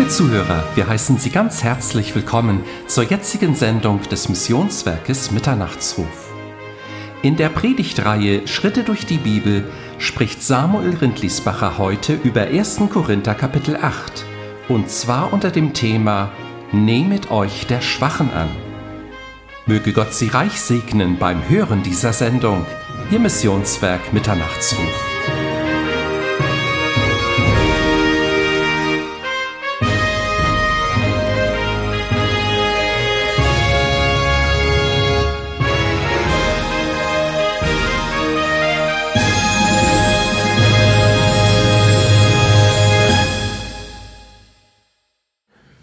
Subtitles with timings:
[0.00, 6.32] Liebe Zuhörer, wir heißen Sie ganz herzlich willkommen zur jetzigen Sendung des Missionswerkes Mitternachtsruf.
[7.20, 12.80] In der Predigtreihe Schritte durch die Bibel spricht Samuel Rindlisbacher heute über 1.
[12.90, 14.24] Korinther Kapitel 8
[14.70, 16.32] und zwar unter dem Thema
[16.72, 18.48] Nehmet euch der Schwachen an.
[19.66, 22.64] Möge Gott Sie reich segnen beim Hören dieser Sendung,
[23.10, 25.09] Ihr Missionswerk Mitternachtsruf.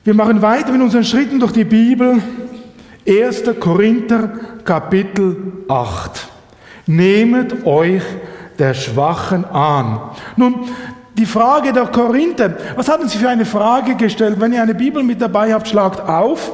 [0.07, 2.21] Wir machen weiter mit unseren Schritten durch die Bibel.
[3.05, 3.43] 1.
[3.59, 4.29] Korinther
[4.63, 5.35] Kapitel
[5.67, 6.29] 8.
[6.85, 8.03] Nehmet euch
[8.57, 9.99] der Schwachen an.
[10.37, 10.69] Nun,
[11.17, 14.39] die Frage der Korinther, was hatten Sie für eine Frage gestellt?
[14.39, 16.53] Wenn ihr eine Bibel mit dabei habt, schlagt auf.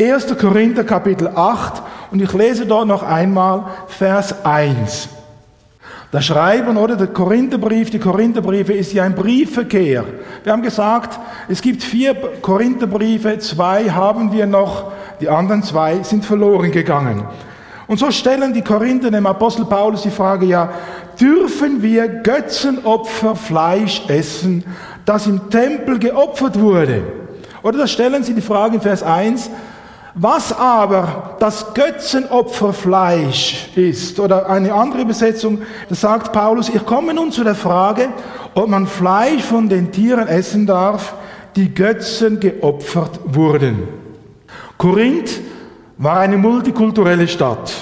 [0.00, 0.38] 1.
[0.38, 1.82] Korinther Kapitel 8
[2.12, 5.08] und ich lese dort noch einmal Vers 1.
[6.12, 10.04] Das Schreiben oder der Korintherbrief, die Korintherbriefe ist ja ein Briefverkehr.
[10.44, 16.26] Wir haben gesagt, es gibt vier Korintherbriefe, zwei haben wir noch, die anderen zwei sind
[16.26, 17.24] verloren gegangen.
[17.86, 20.70] Und so stellen die Korinther dem Apostel Paulus die Frage, ja,
[21.18, 24.64] dürfen wir Götzenopfer Fleisch essen,
[25.06, 27.00] das im Tempel geopfert wurde?
[27.62, 29.48] Oder da stellen sie die Frage in Vers 1,
[30.14, 37.32] was aber das Götzenopferfleisch ist, oder eine andere Übersetzung, da sagt Paulus, ich komme nun
[37.32, 38.08] zu der Frage,
[38.54, 41.14] ob man Fleisch von den Tieren essen darf,
[41.56, 43.88] die Götzen geopfert wurden.
[44.76, 45.40] Korinth
[45.96, 47.72] war eine multikulturelle Stadt,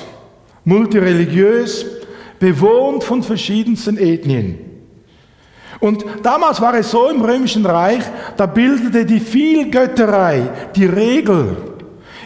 [0.65, 1.87] multireligiös,
[2.39, 4.59] bewohnt von verschiedensten Ethnien.
[5.81, 8.03] Und damals war es so im römischen Reich,
[8.37, 10.43] da bildete die Vielgötterei
[10.77, 11.57] die Regel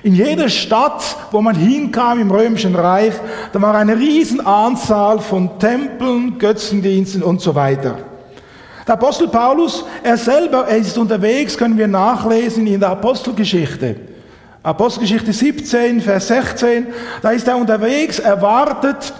[0.04, 3.14] in jeder Stadt, wo man hinkam im Römischen Reich,
[3.54, 7.96] da war eine riesen Anzahl von Tempeln, Götzendiensten und so weiter.
[8.86, 13.96] Der Apostel Paulus, er selber, er ist unterwegs, können wir nachlesen in der Apostelgeschichte.
[14.62, 16.88] Apostelgeschichte 17, Vers 16,
[17.22, 19.14] da ist er unterwegs, er wartet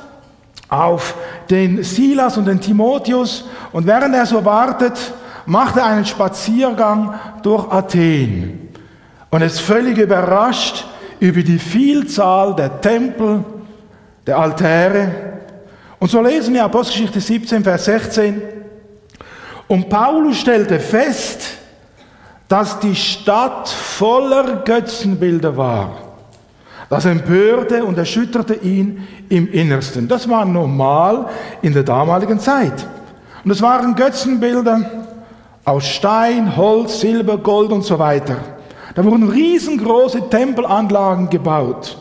[0.69, 1.15] auf
[1.49, 5.15] den Silas und den Timotheus und während er so wartet,
[5.47, 8.64] macht er einen Spaziergang durch Athen
[9.35, 10.85] und ist völlig überrascht
[11.19, 13.43] über die Vielzahl der Tempel,
[14.25, 15.09] der Altäre.
[15.99, 18.41] Und so lesen wir Apostelgeschichte 17, Vers 16.
[19.67, 21.47] Und Paulus stellte fest,
[22.47, 25.97] dass die Stadt voller Götzenbilder war.
[26.89, 30.07] Das empörte und erschütterte ihn im Innersten.
[30.07, 31.27] Das war normal
[31.61, 32.87] in der damaligen Zeit.
[33.45, 35.09] Und es waren Götzenbilder
[35.65, 38.54] aus Stein, Holz, Silber, Gold und so weiter.
[38.95, 41.99] Da wurden riesengroße Tempelanlagen gebaut.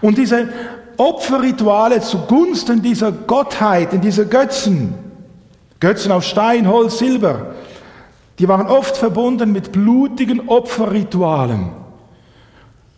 [0.00, 0.48] Und diese
[0.96, 4.94] Opferrituale zugunsten dieser Gottheiten, dieser Götzen,
[5.80, 7.54] Götzen aus Stein, Holz, Silber,
[8.38, 11.70] die waren oft verbunden mit blutigen Opferritualen.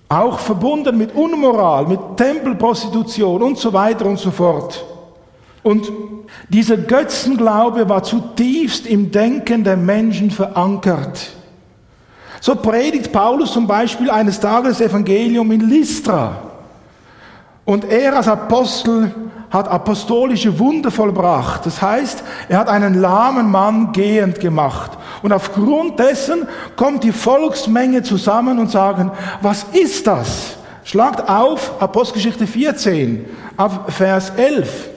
[0.08, 4.84] Auch verbunden mit Unmoral, mit Tempelprostitution und so weiter und so fort.
[5.62, 5.90] Und
[6.48, 11.36] dieser Götzenglaube war zutiefst im Denken der Menschen verankert.
[12.40, 16.42] So predigt Paulus zum Beispiel eines Tages Evangelium in Lystra.
[17.66, 19.14] Und er als Apostel
[19.50, 21.66] hat apostolische Wunder vollbracht.
[21.66, 24.92] Das heißt, er hat einen lahmen Mann gehend gemacht.
[25.22, 26.46] Und aufgrund dessen
[26.76, 29.10] kommt die Volksmenge zusammen und sagen,
[29.42, 30.56] was ist das?
[30.84, 33.26] Schlagt auf Apostelgeschichte 14,
[33.56, 34.88] auf Vers 11.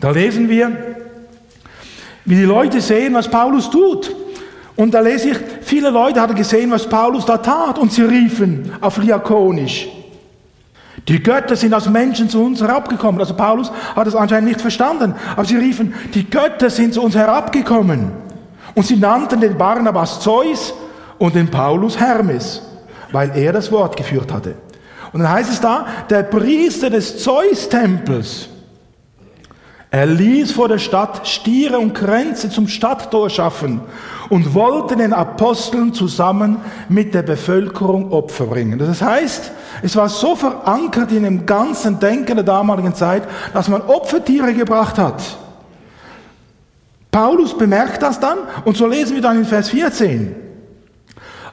[0.00, 0.96] Da lesen wir,
[2.24, 4.14] wie die Leute sehen, was Paulus tut.
[4.78, 8.70] Und da lese ich, viele Leute hatten gesehen, was Paulus da tat und sie riefen
[8.80, 9.88] auf Liakonisch.
[11.08, 13.20] Die Götter sind als Menschen zu uns herabgekommen.
[13.20, 15.16] Also Paulus hat es anscheinend nicht verstanden.
[15.32, 18.12] Aber sie riefen, die Götter sind zu uns herabgekommen.
[18.76, 20.72] Und sie nannten den Barnabas Zeus
[21.18, 22.62] und den Paulus Hermes,
[23.10, 24.54] weil er das Wort geführt hatte.
[25.12, 28.48] Und dann heißt es da, der Priester des Zeus-Tempels,
[29.90, 33.80] er ließ vor der Stadt Stiere und Kränze zum Stadttor schaffen
[34.28, 36.58] und wollte den Aposteln zusammen
[36.90, 38.78] mit der Bevölkerung Opfer bringen.
[38.78, 39.50] Das heißt,
[39.82, 43.22] es war so verankert in dem ganzen Denken der damaligen Zeit,
[43.54, 45.22] dass man Opfertiere gebracht hat.
[47.10, 50.34] Paulus bemerkt das dann und so lesen wir dann in Vers 14.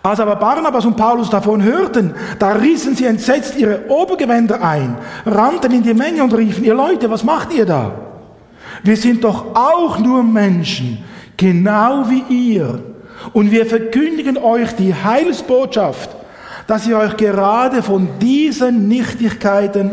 [0.04, 5.72] Als aber Barnabas und Paulus davon hörten, da rissen sie entsetzt ihre Obergewänder ein, rannten
[5.72, 8.05] in die Menge und riefen, ihr Leute, was macht ihr da?
[8.86, 11.04] Wir sind doch auch nur Menschen,
[11.36, 12.84] genau wie ihr.
[13.34, 16.12] Und wir verkündigen euch die Heilsbotschaft,
[16.68, 19.92] dass ihr euch gerade von diesen Nichtigkeiten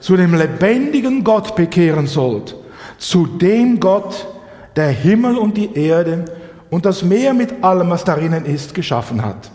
[0.00, 2.56] zu dem lebendigen Gott bekehren sollt,
[2.96, 4.26] zu dem Gott,
[4.74, 6.24] der Himmel und die Erde
[6.70, 9.50] und das Meer mit allem, was darinnen ist, geschaffen hat.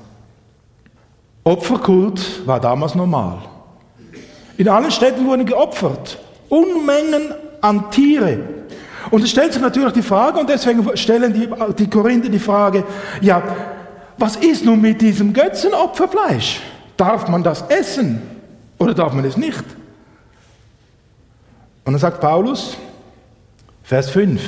[1.43, 3.39] Opferkult war damals normal.
[4.57, 8.54] In allen Städten wurden geopfert, Unmengen an Tiere.
[9.11, 12.83] Und es stellt sich natürlich die Frage, und deswegen stellen die, die Korinther die Frage,
[13.21, 13.43] ja,
[14.17, 16.61] was ist nun mit diesem Götzenopferfleisch?
[16.97, 18.21] Darf man das essen
[18.77, 19.63] oder darf man es nicht?
[21.83, 22.77] Und dann sagt Paulus,
[23.83, 24.41] Vers 5,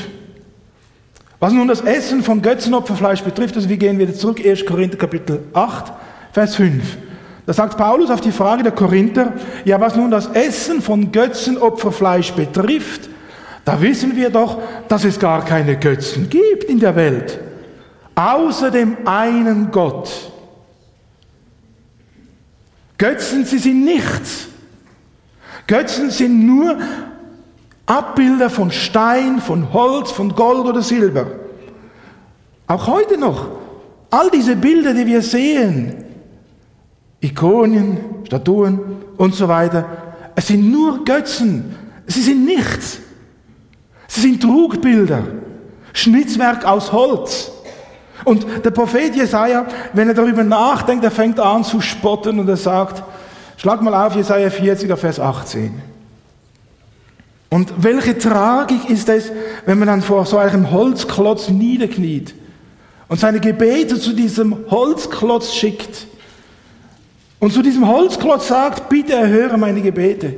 [1.39, 4.65] was nun das Essen von Götzenopferfleisch betrifft, also wir gehen wieder zurück, 1.
[4.65, 5.93] Korinther Kapitel 8,
[6.31, 6.97] Vers 5.
[7.45, 9.33] Da sagt Paulus auf die Frage der Korinther,
[9.63, 13.09] ja, was nun das Essen von Götzenopferfleisch betrifft,
[13.67, 17.37] da wissen wir doch, dass es gar keine Götzen gibt in der Welt,
[18.15, 20.09] außer dem einen Gott.
[22.97, 24.47] Götzen, sie sind nichts.
[25.67, 26.77] Götzen sind nur
[27.85, 31.27] Abbilder von Stein, von Holz, von Gold oder Silber.
[32.67, 33.49] Auch heute noch.
[34.09, 36.05] All diese Bilder, die wir sehen,
[37.19, 38.79] Ikonien, Statuen
[39.17, 39.85] und so weiter,
[40.37, 41.75] es sind nur Götzen.
[42.05, 43.01] Sie sind nichts.
[44.07, 45.23] Sie sind Trugbilder,
[45.93, 47.51] Schnitzwerk aus Holz.
[48.23, 52.57] Und der Prophet Jesaja, wenn er darüber nachdenkt, er fängt an zu spotten und er
[52.57, 53.03] sagt,
[53.57, 55.81] schlag mal auf Jesaja 40, Vers 18.
[57.49, 59.31] Und welche Tragik ist es,
[59.65, 62.35] wenn man dann vor so einem Holzklotz niederkniet
[63.07, 66.07] und seine Gebete zu diesem Holzklotz schickt
[67.39, 70.35] und zu diesem Holzklotz sagt, bitte erhöre meine Gebete.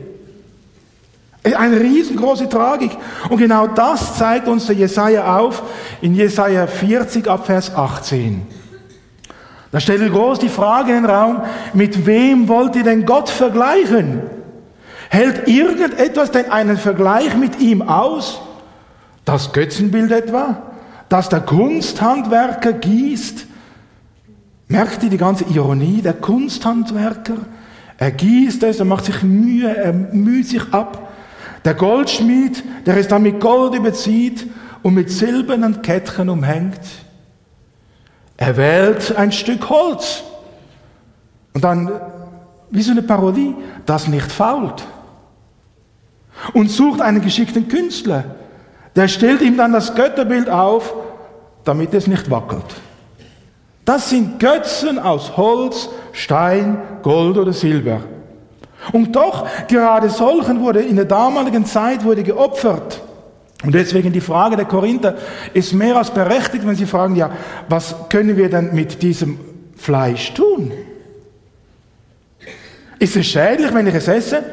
[1.44, 2.92] Eine riesengroße Tragik.
[3.30, 5.64] Und genau das zeigt uns der Jesaja auf
[6.02, 8.46] in Jesaja 40 ab Vers 18.
[9.72, 11.42] Da stellt er groß die Frage in den Raum,
[11.74, 14.22] mit wem wollt ihr denn Gott vergleichen?
[15.10, 18.42] Hält irgendetwas denn einen Vergleich mit ihm aus?
[19.26, 20.64] Das Götzenbild etwa?
[21.08, 23.46] Das der Kunsthandwerker gießt?
[24.68, 26.02] Merkt ihr die ganze Ironie?
[26.02, 27.38] Der Kunsthandwerker,
[27.98, 31.09] er gießt es, er macht sich Mühe, er müht sich ab.
[31.66, 34.48] Der Goldschmied, der es dann mit Gold überzieht
[34.82, 36.80] und mit silbernen Kettchen umhängt.
[38.38, 40.24] Er wählt ein Stück Holz.
[41.54, 41.92] Und dann,
[42.70, 44.86] wie so eine Parodie, das nicht fault
[46.54, 48.24] und sucht einen geschickten Künstler.
[48.96, 50.94] Der stellt ihm dann das Götterbild auf,
[51.64, 52.66] damit es nicht wackelt.
[53.86, 58.02] Das sind Götzen aus Holz, Stein, Gold oder Silber.
[58.92, 63.02] Und doch, gerade solchen wurde in der damaligen Zeit wurde geopfert.
[63.64, 65.16] Und deswegen die Frage der Korinther
[65.54, 67.30] ist mehr als berechtigt, wenn sie fragen, ja,
[67.68, 69.38] was können wir denn mit diesem
[69.76, 70.72] Fleisch tun?
[73.00, 74.44] Ist es schädlich, wenn ich es esse?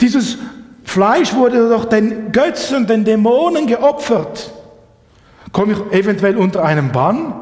[0.00, 0.38] Dieses
[0.84, 4.52] Fleisch wurde doch den Götzen, den Dämonen geopfert.
[5.52, 7.34] Komme ich eventuell unter einem Bann?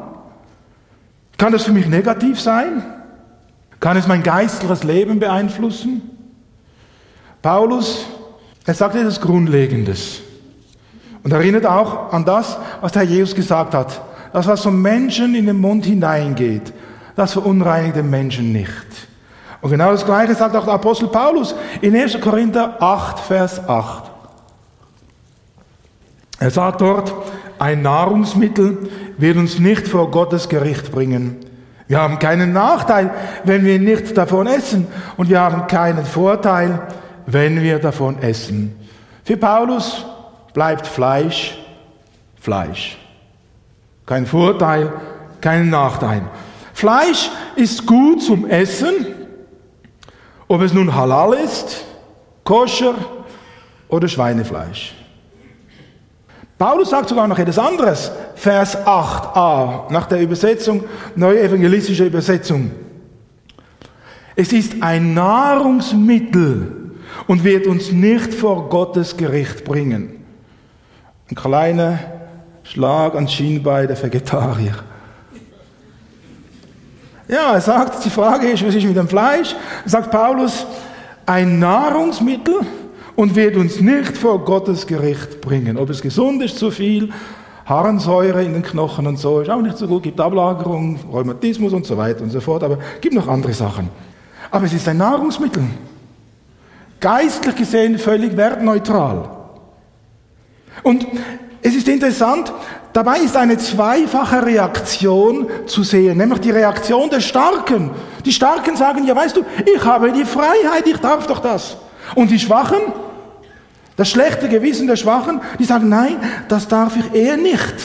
[1.37, 2.83] Kann das für mich negativ sein?
[3.81, 6.03] Kann es mein geistliches Leben beeinflussen?
[7.41, 8.05] Paulus,
[8.63, 10.21] er sagt etwas Grundlegendes
[11.23, 14.01] und erinnert auch an das, was der Herr Jesus gesagt hat.
[14.33, 16.71] Das, was vom Menschen in den Mund hineingeht,
[17.15, 18.71] das verunreinigt den Menschen nicht.
[19.61, 22.21] Und genau das Gleiche sagt auch der Apostel Paulus in 1.
[22.21, 24.11] Korinther 8, Vers 8.
[26.39, 27.13] Er sagt dort,
[27.57, 31.50] ein Nahrungsmittel wird uns nicht vor Gottes Gericht bringen.
[31.91, 33.11] Wir haben keinen Nachteil,
[33.43, 34.87] wenn wir nicht davon essen.
[35.17, 36.87] Und wir haben keinen Vorteil,
[37.25, 38.79] wenn wir davon essen.
[39.25, 40.05] Für Paulus
[40.53, 41.57] bleibt Fleisch
[42.39, 42.97] Fleisch.
[44.05, 44.93] Kein Vorteil,
[45.41, 46.21] kein Nachteil.
[46.73, 49.05] Fleisch ist gut zum Essen,
[50.47, 51.83] ob es nun halal ist,
[52.45, 52.95] koscher
[53.89, 54.95] oder Schweinefleisch.
[56.61, 60.83] Paulus sagt sogar noch etwas anderes, Vers 8a, nach der Übersetzung,
[61.15, 62.69] neue evangelistische Übersetzung.
[64.35, 66.91] Es ist ein Nahrungsmittel
[67.25, 70.23] und wird uns nicht vor Gottes Gericht bringen.
[71.31, 71.97] Ein kleiner
[72.61, 74.75] Schlag ans Schienbein der Vegetarier.
[77.27, 79.55] Ja, er sagt, die Frage ist, was ist mit dem Fleisch?
[79.87, 80.67] Sagt Paulus,
[81.25, 82.59] ein Nahrungsmittel
[83.21, 85.77] und wird uns nicht vor Gottes Gericht bringen.
[85.77, 87.11] Ob es gesund ist, zu viel,
[87.67, 91.85] Harnsäure in den Knochen und so, ist auch nicht so gut, gibt Ablagerung, Rheumatismus und
[91.85, 93.89] so weiter und so fort, aber gibt noch andere Sachen.
[94.49, 95.61] Aber es ist ein Nahrungsmittel.
[96.99, 99.29] Geistlich gesehen völlig wertneutral.
[100.81, 101.05] Und
[101.61, 102.51] es ist interessant,
[102.91, 107.91] dabei ist eine zweifache Reaktion zu sehen, nämlich die Reaktion der Starken.
[108.25, 111.77] Die Starken sagen, ja weißt du, ich habe die Freiheit, ich darf doch das.
[112.15, 112.79] Und die Schwachen,
[113.95, 116.17] das schlechte Gewissen der Schwachen, die sagen, nein,
[116.47, 117.75] das darf ich eher nicht.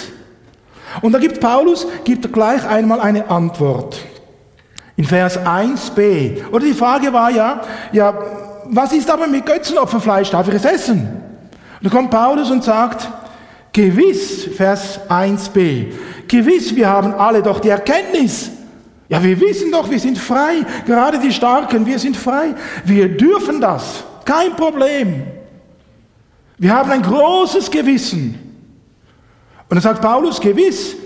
[1.02, 3.98] Und da gibt Paulus, gibt gleich einmal eine Antwort.
[4.96, 6.48] In Vers 1b.
[6.50, 7.60] Oder die Frage war ja,
[7.92, 8.14] ja,
[8.64, 10.30] was ist aber mit Götzenopferfleisch?
[10.30, 11.00] Darf ich es essen?
[11.80, 13.06] Und da kommt Paulus und sagt,
[13.72, 15.92] gewiss, Vers 1b,
[16.26, 18.50] gewiss, wir haben alle doch die Erkenntnis.
[19.08, 20.64] Ja, wir wissen doch, wir sind frei.
[20.84, 22.54] Gerade die Starken, wir sind frei.
[22.84, 24.02] Wir dürfen das.
[24.24, 25.22] Kein Problem.
[26.58, 28.34] Wir haben ein großes Gewissen.
[29.68, 30.96] Und dann sagt Paulus, gewiss,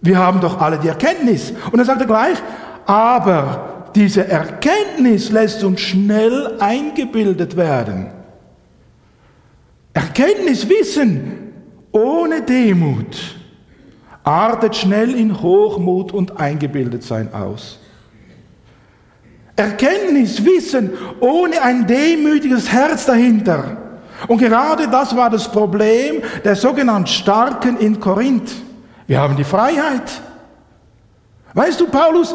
[0.00, 1.52] wir haben doch alle die Erkenntnis.
[1.70, 2.38] Und dann sagt er gleich,
[2.86, 8.08] aber diese Erkenntnis lässt uns schnell eingebildet werden.
[9.92, 11.52] Erkenntnis, Wissen
[11.92, 13.36] ohne Demut
[14.22, 17.78] artet schnell in Hochmut und Eingebildetsein aus.
[19.56, 23.89] Erkenntnis, Wissen ohne ein demütiges Herz dahinter.
[24.28, 28.52] Und gerade das war das Problem der sogenannten Starken in Korinth.
[29.06, 30.10] Wir haben die Freiheit.
[31.54, 32.34] Weißt du, Paulus,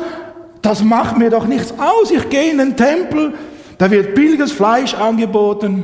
[0.62, 2.12] das macht mir doch nichts aus.
[2.12, 3.34] Ich gehe in den Tempel,
[3.77, 5.84] da wird billiges Fleisch angeboten.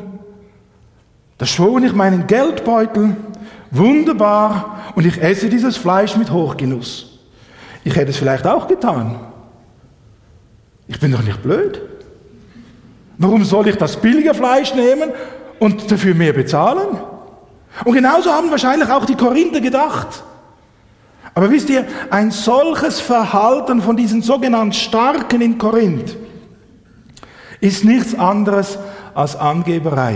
[1.38, 3.15] Da schone ich meinen Geldbeutel,
[3.72, 7.20] wunderbar, und ich esse dieses Fleisch mit Hochgenuss.
[7.84, 9.20] Ich hätte es vielleicht auch getan.
[10.88, 11.81] Ich bin doch nicht blöd.
[13.17, 15.12] Warum soll ich das billige Fleisch nehmen
[15.62, 16.98] und dafür mehr bezahlen?
[17.86, 20.24] Und genauso haben wahrscheinlich auch die Korinther gedacht.
[21.36, 26.18] Aber wisst ihr, ein solches Verhalten von diesen sogenannten Starken in Korinth
[27.60, 28.80] ist nichts anderes
[29.13, 30.15] als Angeberei.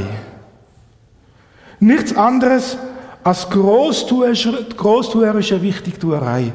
[1.80, 2.78] Nichts anderes
[3.24, 6.54] als großtuerische, Wichtigtuerei.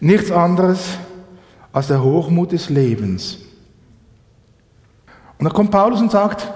[0.00, 0.80] Nichts anderes
[1.70, 3.40] als der Hochmut des Lebens.
[5.38, 6.48] Und da kommt Paulus und sagt,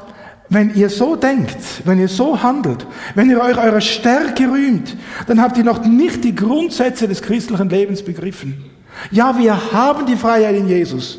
[0.49, 4.97] wenn ihr so denkt, wenn ihr so handelt, wenn ihr euch eurer Stärke rühmt,
[5.27, 8.71] dann habt ihr noch nicht die Grundsätze des christlichen Lebens begriffen.
[9.11, 11.19] Ja, wir haben die Freiheit in Jesus.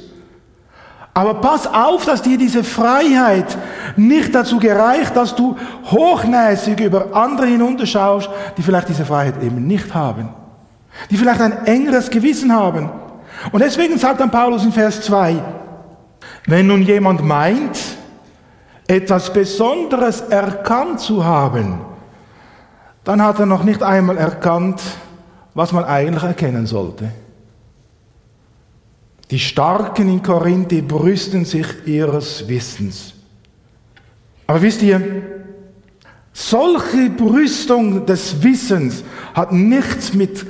[1.14, 3.58] Aber pass auf, dass dir diese Freiheit
[3.96, 5.56] nicht dazu gereicht, dass du
[5.86, 10.30] hochnäsig über andere hinunterschaust, die vielleicht diese Freiheit eben nicht haben.
[11.10, 12.90] Die vielleicht ein engeres Gewissen haben.
[13.52, 15.42] Und deswegen sagt dann Paulus in Vers 2,
[16.48, 17.80] wenn nun jemand meint,
[18.88, 21.80] etwas Besonderes erkannt zu haben,
[23.04, 24.82] dann hat er noch nicht einmal erkannt,
[25.54, 27.12] was man eigentlich erkennen sollte.
[29.32, 33.14] Die Starken in Korinth, die brüsten sich ihres Wissens.
[34.48, 35.02] Aber wisst ihr,
[36.34, 40.46] solche Brüstung des Wissens hat nichts mit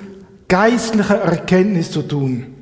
[0.47, 2.54] geistlicher Erkenntnis zu tun.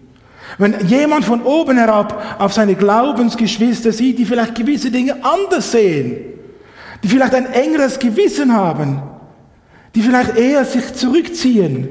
[0.57, 6.17] Wenn jemand von oben herab auf seine Glaubensgeschwister sieht, die vielleicht gewisse Dinge anders sehen,
[7.01, 9.01] die vielleicht ein engeres Gewissen haben,
[9.95, 11.87] die vielleicht eher sich zurückziehen.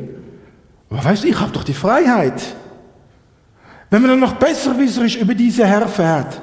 [0.90, 2.42] Aber weißt du, ich habe doch die Freiheit.
[3.90, 6.40] Wenn man dann noch besserwisserisch über diese herfährt,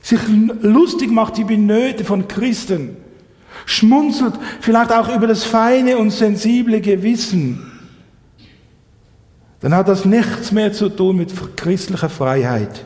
[0.00, 0.20] sich
[0.62, 2.96] lustig macht über die Nöte von Christen,
[3.66, 7.77] schmunzelt vielleicht auch über das feine und sensible Gewissen,
[9.60, 12.84] dann hat das nichts mehr zu tun mit christlicher Freiheit.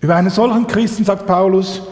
[0.00, 1.82] Über einen solchen Christen sagt Paulus,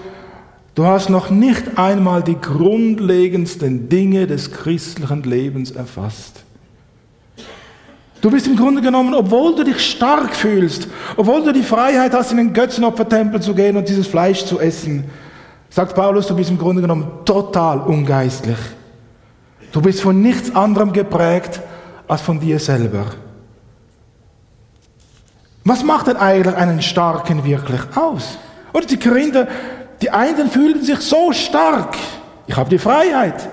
[0.74, 6.44] du hast noch nicht einmal die grundlegendsten Dinge des christlichen Lebens erfasst.
[8.20, 10.86] Du bist im Grunde genommen, obwohl du dich stark fühlst,
[11.16, 15.04] obwohl du die Freiheit hast, in den Götzenopfertempel zu gehen und dieses Fleisch zu essen,
[15.68, 18.58] sagt Paulus, du bist im Grunde genommen total ungeistlich.
[19.72, 21.60] Du bist von nichts anderem geprägt
[22.08, 23.06] als von dir selber.
[25.64, 28.38] Was macht denn eigentlich einen Starken wirklich aus?
[28.72, 29.46] Oder die Korinther,
[30.00, 31.96] die einen fühlen sich so stark.
[32.46, 33.48] Ich habe die Freiheit.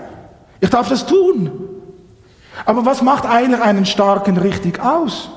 [0.60, 1.52] Ich darf das tun.
[2.66, 5.30] Aber was macht eigentlich einen Starken richtig aus?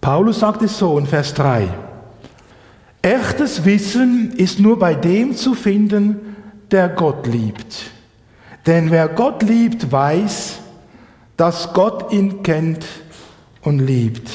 [0.00, 1.68] Paulus sagt es so in Vers 3.
[3.02, 6.36] Echtes Wissen ist nur bei dem zu finden,
[6.70, 7.90] der Gott liebt.
[8.66, 10.58] Denn wer Gott liebt, weiß,
[11.36, 12.84] dass Gott ihn kennt
[13.62, 14.28] und liebt.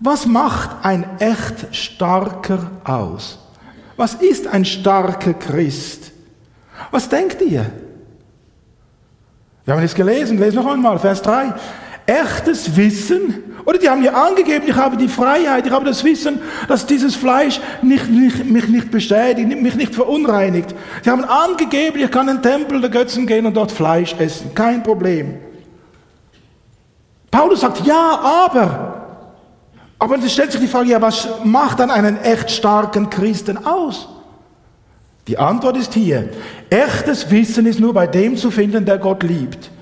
[0.00, 3.38] Was macht ein echt starker aus?
[3.96, 6.12] Was ist ein starker Christ?
[6.90, 7.70] Was denkt ihr?
[9.64, 11.54] Wir haben es gelesen, lesen noch einmal, Vers 3.
[12.06, 16.40] Echtes Wissen Oder die haben ja angegeben, ich habe die Freiheit, ich habe das Wissen,
[16.68, 20.74] dass dieses Fleisch nicht, nicht, mich nicht bestätigt, mich nicht verunreinigt.
[21.04, 24.54] Die haben angegeben, ich kann in den Tempel der Götzen gehen und dort Fleisch essen.
[24.54, 25.38] Kein Problem.
[27.34, 28.94] Paulus sagt, ja, aber.
[29.98, 34.08] Aber es stellt sich die Frage, ja, was macht dann einen echt starken Christen aus?
[35.26, 36.28] Die Antwort ist hier,
[36.70, 39.72] echtes Wissen ist nur bei dem zu finden, der Gott liebt.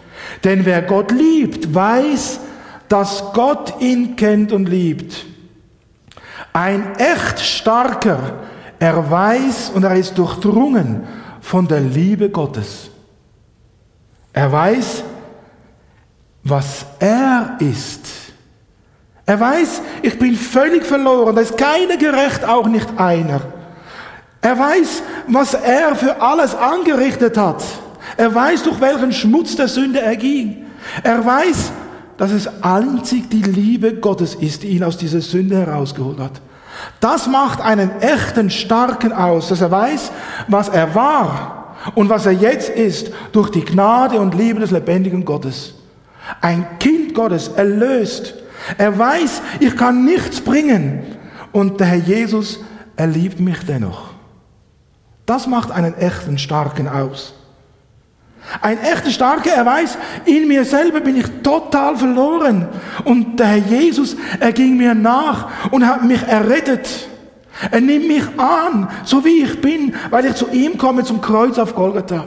[0.44, 2.40] Denn wer Gott liebt, weiß,
[2.88, 5.26] dass Gott ihn kennt und liebt.
[6.54, 8.38] Ein echt starker,
[8.78, 11.02] er weiß und er ist durchdrungen
[11.42, 12.88] von der Liebe Gottes.
[14.32, 15.04] Er weiß,
[16.44, 18.06] was er ist.
[19.24, 23.40] Er weiß, ich bin völlig verloren, da ist keiner gerecht, auch nicht einer.
[24.40, 27.62] Er weiß, was er für alles angerichtet hat.
[28.16, 30.66] Er weiß, durch welchen Schmutz der Sünde er ging.
[31.04, 31.70] Er weiß,
[32.16, 36.40] dass es einzig die Liebe Gottes ist, die ihn aus dieser Sünde herausgeholt hat.
[36.98, 40.10] Das macht einen echten Starken aus, dass er weiß,
[40.48, 45.24] was er war und was er jetzt ist durch die Gnade und Liebe des lebendigen
[45.24, 45.74] Gottes.
[46.40, 48.34] Ein Kind Gottes, erlöst.
[48.78, 51.02] Er weiß, ich kann nichts bringen
[51.52, 52.60] und der Herr Jesus,
[52.96, 54.10] er liebt mich dennoch.
[55.26, 57.34] Das macht einen echten Starken aus.
[58.60, 62.68] Ein echter Starker, er weiß, in mir selber bin ich total verloren.
[63.04, 67.08] Und der Herr Jesus, er ging mir nach und hat mich errettet.
[67.70, 71.58] Er nimmt mich an, so wie ich bin, weil ich zu ihm komme zum Kreuz
[71.58, 72.26] auf Golgatha.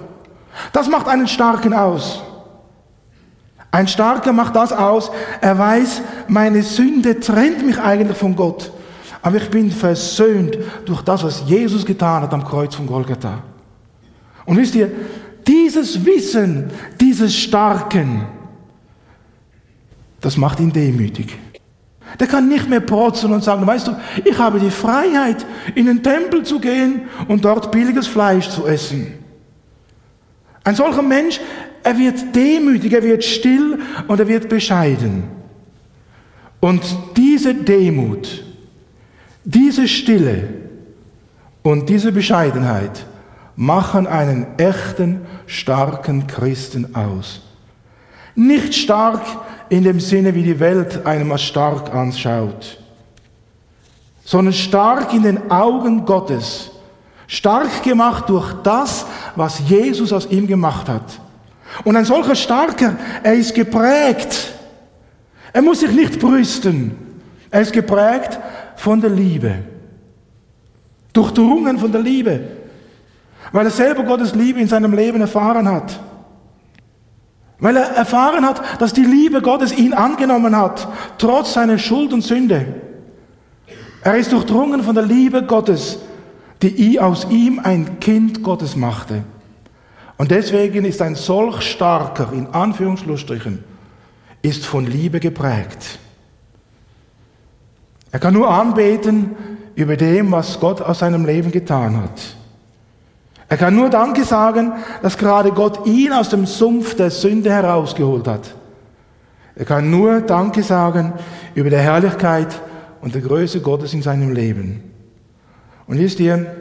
[0.71, 2.23] Das macht einen Starken aus.
[3.75, 8.71] Ein Starker macht das aus, er weiß, meine Sünde trennt mich eigentlich von Gott.
[9.21, 13.43] Aber ich bin versöhnt durch das, was Jesus getan hat am Kreuz von Golgatha.
[14.45, 14.89] Und wisst ihr,
[15.45, 18.25] dieses Wissen, dieses Starken,
[20.21, 21.37] das macht ihn demütig.
[22.17, 26.01] Der kann nicht mehr protzen und sagen, weißt du, ich habe die Freiheit, in den
[26.01, 29.15] Tempel zu gehen und dort billiges Fleisch zu essen.
[30.63, 31.41] Ein solcher Mensch,
[31.85, 35.23] er wird demütig, er wird still und er wird bescheiden.
[36.59, 36.81] Und
[37.15, 38.43] diese Demut,
[39.43, 40.49] diese Stille
[41.61, 43.05] und diese Bescheidenheit,
[43.55, 47.41] machen einen echten, starken Christen aus.
[48.33, 49.21] Nicht stark
[49.69, 52.79] in dem Sinne, wie die Welt einem als stark anschaut,
[54.23, 56.71] sondern stark in den Augen Gottes.
[57.27, 61.19] Stark gemacht durch das, was Jesus aus ihm gemacht hat.
[61.83, 64.53] Und ein solcher Starker, er ist geprägt.
[65.53, 66.91] Er muss sich nicht brüsten.
[67.51, 68.39] Er ist geprägt
[68.75, 69.55] von der Liebe.
[71.13, 72.41] Durchdrungen von der Liebe
[73.51, 75.99] weil er selber Gottes Liebe in seinem Leben erfahren hat.
[77.59, 82.21] Weil er erfahren hat, dass die Liebe Gottes ihn angenommen hat, trotz seiner Schuld und
[82.21, 82.65] Sünde.
[84.01, 85.99] Er ist durchdrungen von der Liebe Gottes,
[86.61, 89.23] die aus ihm ein Kind Gottes machte.
[90.17, 93.63] Und deswegen ist ein solch starker, in Anführungsschlussstrichen,
[94.41, 95.99] ist von Liebe geprägt.
[98.11, 99.35] Er kann nur anbeten
[99.75, 102.35] über dem, was Gott aus seinem Leben getan hat.
[103.49, 108.27] Er kann nur Danke sagen, dass gerade Gott ihn aus dem Sumpf der Sünde herausgeholt
[108.27, 108.55] hat.
[109.55, 111.13] Er kann nur Danke sagen
[111.53, 112.59] über die Herrlichkeit
[113.01, 114.91] und die Größe Gottes in seinem Leben.
[115.87, 116.55] Und wisst ihr,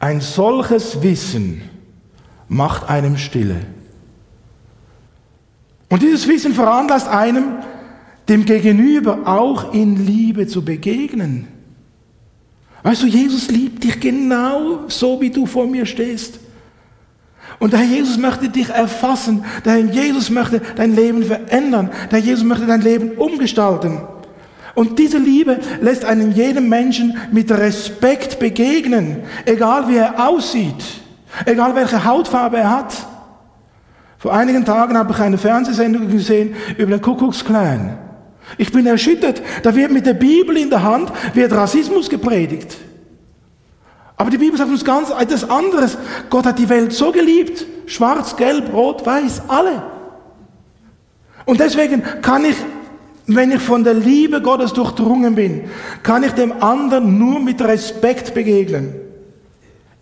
[0.00, 1.62] ein solches Wissen
[2.48, 3.56] macht einem Stille.
[5.88, 7.56] Und dieses Wissen veranlasst einem,
[8.28, 11.48] dem Gegenüber auch in Liebe zu begegnen.
[12.82, 16.38] Weißt du, Jesus liebt dich genau so, wie du vor mir stehst.
[17.58, 19.44] Und der Herr Jesus möchte dich erfassen.
[19.64, 21.90] Der Herr Jesus möchte dein Leben verändern.
[22.10, 24.02] Der Herr Jesus möchte dein Leben umgestalten.
[24.74, 30.84] Und diese Liebe lässt einen jedem Menschen mit Respekt begegnen, egal wie er aussieht,
[31.44, 32.94] egal welche Hautfarbe er hat.
[34.18, 37.98] Vor einigen Tagen habe ich eine Fernsehsendung gesehen über den Kuckucksklan.
[38.56, 39.42] Ich bin erschüttert.
[39.62, 42.76] Da wird mit der Bibel in der Hand, wird Rassismus gepredigt.
[44.16, 45.96] Aber die Bibel sagt uns ganz etwas anderes.
[46.28, 47.64] Gott hat die Welt so geliebt.
[47.86, 49.82] Schwarz, gelb, rot, weiß, alle.
[51.44, 52.56] Und deswegen kann ich,
[53.26, 55.70] wenn ich von der Liebe Gottes durchdrungen bin,
[56.02, 59.07] kann ich dem anderen nur mit Respekt begegnen.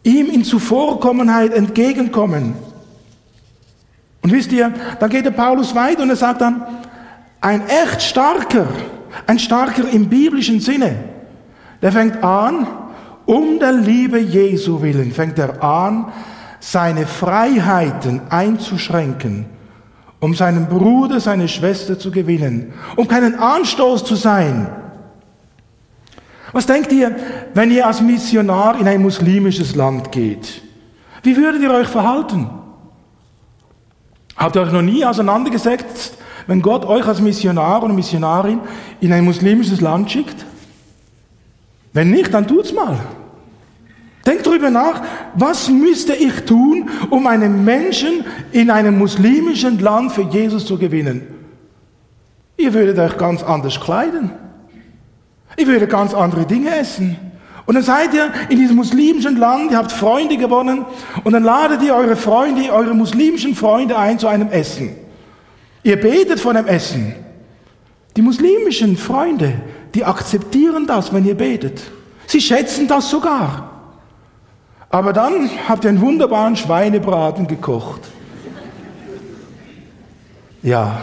[0.07, 2.55] Ihm in Zuvorkommenheit entgegenkommen.
[4.23, 6.62] Und wisst ihr, dann geht der Paulus weiter und er sagt dann,
[7.40, 8.69] ein echt starker,
[9.27, 10.95] ein starker im biblischen Sinne,
[11.83, 12.69] der fängt an,
[13.25, 16.12] um der Liebe Jesu willen, fängt er an,
[16.61, 19.47] seine Freiheiten einzuschränken,
[20.21, 24.69] um seinen Bruder, seine Schwester zu gewinnen, um keinen Anstoß zu sein.
[26.53, 27.15] Was denkt ihr,
[27.55, 30.63] wenn ihr als Missionar in ein muslimisches Land geht?
[31.23, 32.49] Wie würdet ihr euch verhalten?
[34.37, 38.61] Habt ihr euch noch nie auseinandergesetzt, wenn Gott euch als Missionar oder Missionarin
[39.01, 40.45] in ein muslimisches Land schickt?
[41.93, 42.99] Wenn nicht, dann tut's mal.
[44.27, 45.03] Denkt darüber nach,
[45.35, 51.23] was müsste ich tun, um einen Menschen in einem muslimischen Land für Jesus zu gewinnen?
[52.57, 54.31] Ihr würdet euch ganz anders kleiden.
[55.57, 57.16] Ihr würdet ganz andere Dinge essen.
[57.66, 60.85] Und dann seid ihr in diesem muslimischen Land, ihr habt Freunde gewonnen
[61.25, 64.95] und dann ladet ihr eure Freunde, eure muslimischen Freunde ein zu einem Essen.
[65.83, 67.14] Ihr betet vor dem Essen.
[68.16, 69.55] Die muslimischen Freunde,
[69.95, 71.83] die akzeptieren das, wenn ihr betet.
[72.27, 73.71] Sie schätzen das sogar.
[74.88, 78.03] Aber dann habt ihr einen wunderbaren Schweinebraten gekocht.
[80.62, 81.03] Ja,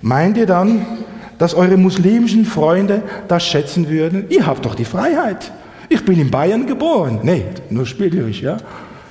[0.00, 1.01] meint ihr dann,
[1.42, 4.26] dass eure muslimischen Freunde das schätzen würden?
[4.28, 5.50] Ihr habt doch die Freiheit.
[5.88, 7.18] Ich bin in Bayern geboren.
[7.24, 8.58] Nee, nur spielerisch, ja.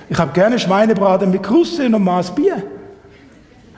[0.08, 2.64] Ich habe gerne Schweinebraten mit Kruste und Maß Bier.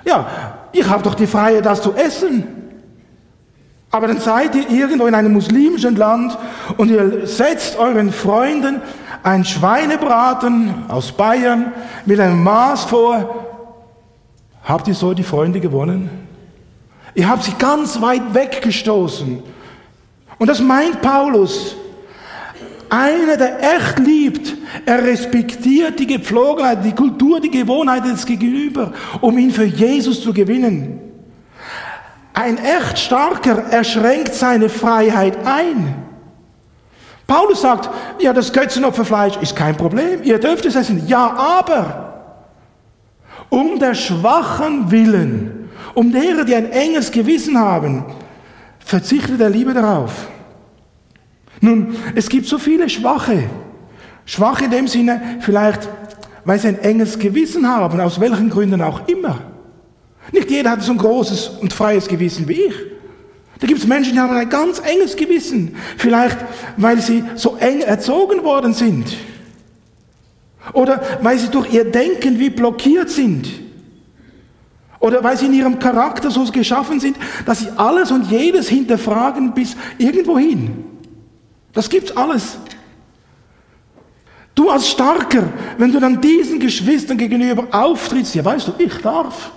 [0.06, 0.28] Ja,
[0.72, 2.44] ich habe doch die Freiheit, das zu essen.
[3.90, 6.38] Aber dann seid ihr irgendwo in einem muslimischen Land
[6.78, 8.82] und ihr setzt euren Freunden
[9.24, 11.72] ein Schweinebraten aus Bayern
[12.06, 13.48] mit einem Maß vor.
[14.64, 16.23] Habt ihr so die Freunde gewonnen?
[17.16, 19.44] Ihr habt sie ganz weit weggestoßen.
[20.40, 21.76] Und das meint Paulus.
[22.90, 24.54] Einer, der echt liebt,
[24.86, 30.32] er respektiert die Gepflogenheit, die Kultur, die Gewohnheit des Gegenüber, um ihn für Jesus zu
[30.32, 31.00] gewinnen.
[32.34, 35.96] Ein echt starker, er schränkt seine Freiheit ein.
[37.26, 41.08] Paulus sagt, ja, das Götzenopferfleisch ist kein Problem, ihr dürft es essen.
[41.08, 42.14] Ja, aber
[43.50, 45.53] um der Schwachen willen,
[45.94, 48.06] um derer, die ein enges Gewissen haben,
[48.80, 50.28] verzichtet er lieber darauf.
[51.62, 53.44] Nun, es gibt so viele Schwache.
[54.26, 55.90] Schwache in dem Sinne, vielleicht,
[56.46, 59.40] weil sie ein enges Gewissen haben, aus welchen Gründen auch immer.
[60.32, 62.76] Nicht jeder hat so ein großes und freies Gewissen wie ich.
[63.60, 65.76] Da gibt es Menschen, die haben ein ganz enges Gewissen.
[65.98, 66.38] Vielleicht,
[66.76, 69.16] weil sie so eng erzogen worden sind.
[70.74, 73.48] Oder weil sie durch ihr Denken wie blockiert sind.
[75.04, 79.54] Oder weil sie in ihrem Charakter so geschaffen sind, dass sie alles und jedes hinterfragen
[79.54, 80.86] bis irgendwo hin.
[81.74, 82.58] Das gibt's alles.
[84.56, 85.44] Du als Starker,
[85.78, 89.52] wenn du dann diesen Geschwistern gegenüber auftrittst, ja weißt du, ich darf.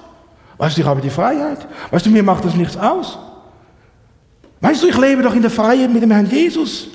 [0.58, 1.68] Weißt du, ich habe die Freiheit.
[1.92, 3.16] Weißt du, mir macht das nichts aus.
[4.60, 6.88] Weißt du, ich lebe doch in der Freiheit mit dem Herrn Jesus.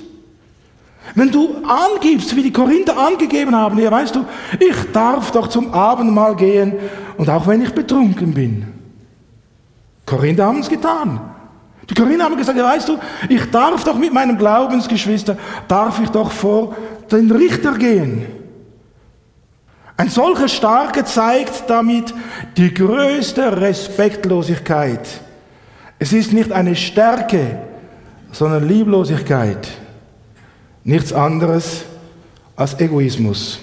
[1.15, 4.25] Wenn du angibst, wie die Korinther angegeben haben, ja, weißt du,
[4.59, 6.73] ich darf doch zum Abendmahl gehen
[7.17, 8.65] und auch wenn ich betrunken bin.
[10.05, 11.19] Korinther haben es getan.
[11.89, 12.97] Die Korinther haben gesagt, ja, weißt du,
[13.27, 16.75] ich darf doch mit meinem Glaubensgeschwister, darf ich doch vor
[17.11, 18.25] den Richter gehen.
[19.97, 22.13] Ein solcher Starke zeigt damit
[22.57, 25.07] die größte Respektlosigkeit
[26.01, 27.59] es ist nicht eine Stärke,
[28.31, 29.67] sondern Lieblosigkeit.
[30.83, 31.83] Nichts anderes
[32.55, 33.59] als Egoismus.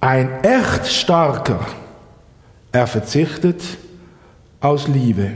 [0.00, 1.60] Ein echt starker,
[2.72, 3.62] er verzichtet
[4.60, 5.32] aus Liebe.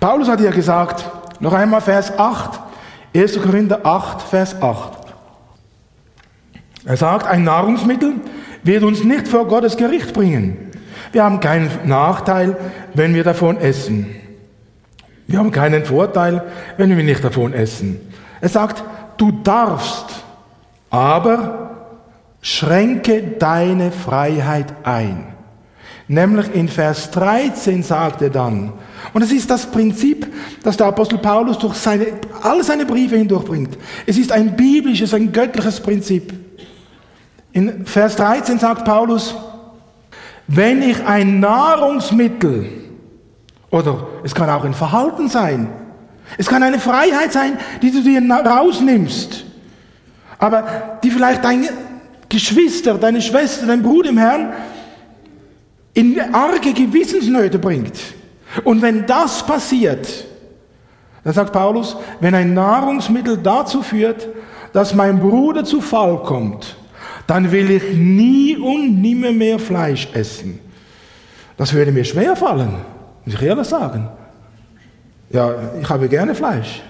[0.00, 1.04] Paulus hat ja gesagt,
[1.40, 2.60] noch einmal Vers 8,
[3.14, 3.42] 1.
[3.42, 4.98] Korinther 8, Vers 8.
[6.84, 8.14] Er sagt, ein Nahrungsmittel
[8.62, 10.70] wird uns nicht vor Gottes Gericht bringen.
[11.12, 12.56] Wir haben keinen Nachteil,
[12.94, 14.14] wenn wir davon essen.
[15.26, 16.42] Wir haben keinen Vorteil,
[16.76, 18.00] wenn wir nicht davon essen.
[18.40, 18.82] Er sagt,
[19.22, 20.06] du darfst,
[20.90, 21.70] aber
[22.40, 25.28] schränke deine Freiheit ein.
[26.08, 28.72] Nämlich in Vers 13 sagt er dann,
[29.12, 30.26] und es ist das Prinzip,
[30.64, 32.06] das der Apostel Paulus durch seine,
[32.42, 33.78] alle seine Briefe hindurchbringt.
[34.06, 36.32] Es ist ein biblisches, ein göttliches Prinzip.
[37.52, 39.34] In Vers 13 sagt Paulus,
[40.48, 42.66] wenn ich ein Nahrungsmittel
[43.70, 45.68] oder es kann auch ein Verhalten sein.
[46.38, 49.44] Es kann eine Freiheit sein, die du dir rausnimmst.
[50.38, 51.68] Aber die vielleicht deine
[52.28, 54.52] Geschwister, deine Schwester, dein Bruder im Herrn
[55.94, 57.98] in arge Gewissensnöte bringt.
[58.64, 60.26] Und wenn das passiert,
[61.24, 64.28] dann sagt Paulus, wenn ein Nahrungsmittel dazu führt,
[64.72, 66.76] dass mein Bruder zu Fall kommt,
[67.26, 70.58] dann will ich nie und nimmer mehr Fleisch essen.
[71.56, 72.74] Das würde mir schwer fallen.
[73.24, 74.08] Muss ich ehrlich sagen.
[75.32, 76.82] Ja, ich habe gerne Fleisch.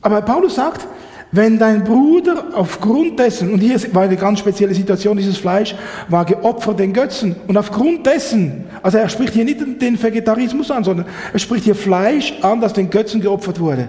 [0.00, 0.86] Aber Paulus sagt,
[1.32, 5.74] wenn dein Bruder aufgrund dessen, und hier war eine ganz spezielle Situation, dieses Fleisch
[6.08, 10.84] war geopfert den Götzen, und aufgrund dessen, also er spricht hier nicht den Vegetarismus an,
[10.84, 13.88] sondern er spricht hier Fleisch an, das den Götzen geopfert wurde.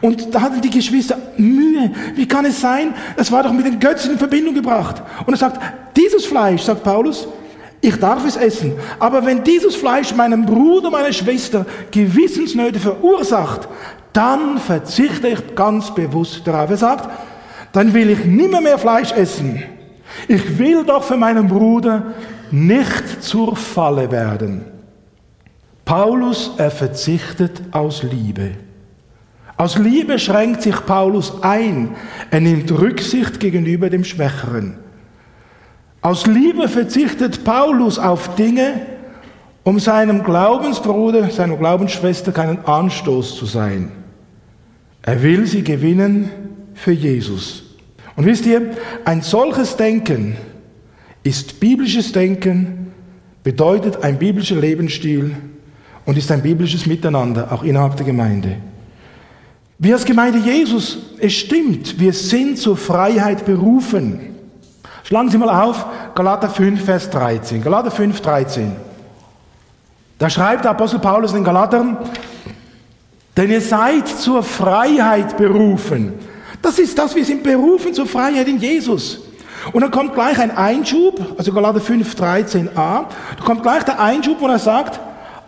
[0.00, 1.92] Und da hatten die Geschwister Mühe.
[2.16, 2.94] Wie kann es sein?
[3.16, 5.00] Das war doch mit den Götzen in Verbindung gebracht.
[5.24, 5.60] Und er sagt,
[5.96, 7.28] dieses Fleisch, sagt Paulus,
[7.80, 8.72] ich darf es essen.
[8.98, 13.68] Aber wenn dieses Fleisch meinem Bruder, meiner Schwester Gewissensnöte verursacht,
[14.12, 16.70] dann verzichte ich ganz bewusst darauf.
[16.70, 17.08] Er sagt,
[17.72, 19.62] dann will ich nimmer mehr Fleisch essen.
[20.26, 22.14] Ich will doch für meinen Bruder
[22.50, 24.64] nicht zur Falle werden.
[25.84, 28.50] Paulus, er verzichtet aus Liebe.
[29.56, 31.96] Aus Liebe schränkt sich Paulus ein.
[32.30, 34.78] Er nimmt Rücksicht gegenüber dem Schwächeren.
[36.00, 38.80] Aus Liebe verzichtet Paulus auf Dinge,
[39.64, 43.90] um seinem Glaubensbruder, seiner Glaubensschwester keinen Anstoß zu sein.
[45.02, 46.30] Er will sie gewinnen
[46.74, 47.64] für Jesus.
[48.16, 50.36] Und wisst ihr, ein solches Denken
[51.22, 52.92] ist biblisches Denken,
[53.42, 55.34] bedeutet ein biblischer Lebensstil
[56.04, 58.56] und ist ein biblisches Miteinander, auch innerhalb der Gemeinde.
[59.78, 64.37] Wir als Gemeinde Jesus, es stimmt, wir sind zur Freiheit berufen.
[65.08, 67.62] Schlagen Sie mal auf, Galater 5, Vers 13.
[67.62, 68.76] Galater 5, 13.
[70.18, 71.96] Da schreibt der Apostel Paulus den Galatern,
[73.34, 76.12] denn ihr seid zur Freiheit berufen.
[76.60, 79.20] Das ist das, wir sind berufen zur Freiheit in Jesus.
[79.72, 84.36] Und dann kommt gleich ein Einschub, also Galater 5, 13a, da kommt gleich der Einschub,
[84.40, 85.00] wo er sagt,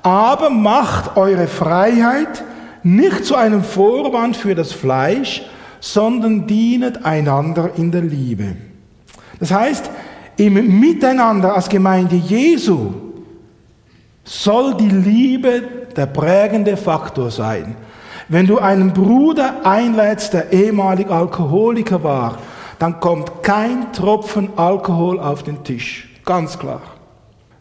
[0.03, 2.45] aber macht eure Freiheit
[2.83, 5.43] nicht zu einem Vorwand für das Fleisch,
[5.81, 8.57] sondern dienet einander in der Liebe.
[9.41, 9.91] Das heißt,
[10.37, 12.93] im Miteinander als Gemeinde Jesu
[14.25, 15.63] soll die Liebe
[15.97, 17.75] der prägende Faktor sein.
[18.29, 22.39] Wenn du einen Bruder einlädst, der ehemalig Alkoholiker war,
[22.79, 26.09] dann kommt kein Tropfen Alkohol auf den Tisch.
[26.25, 26.81] Ganz klar.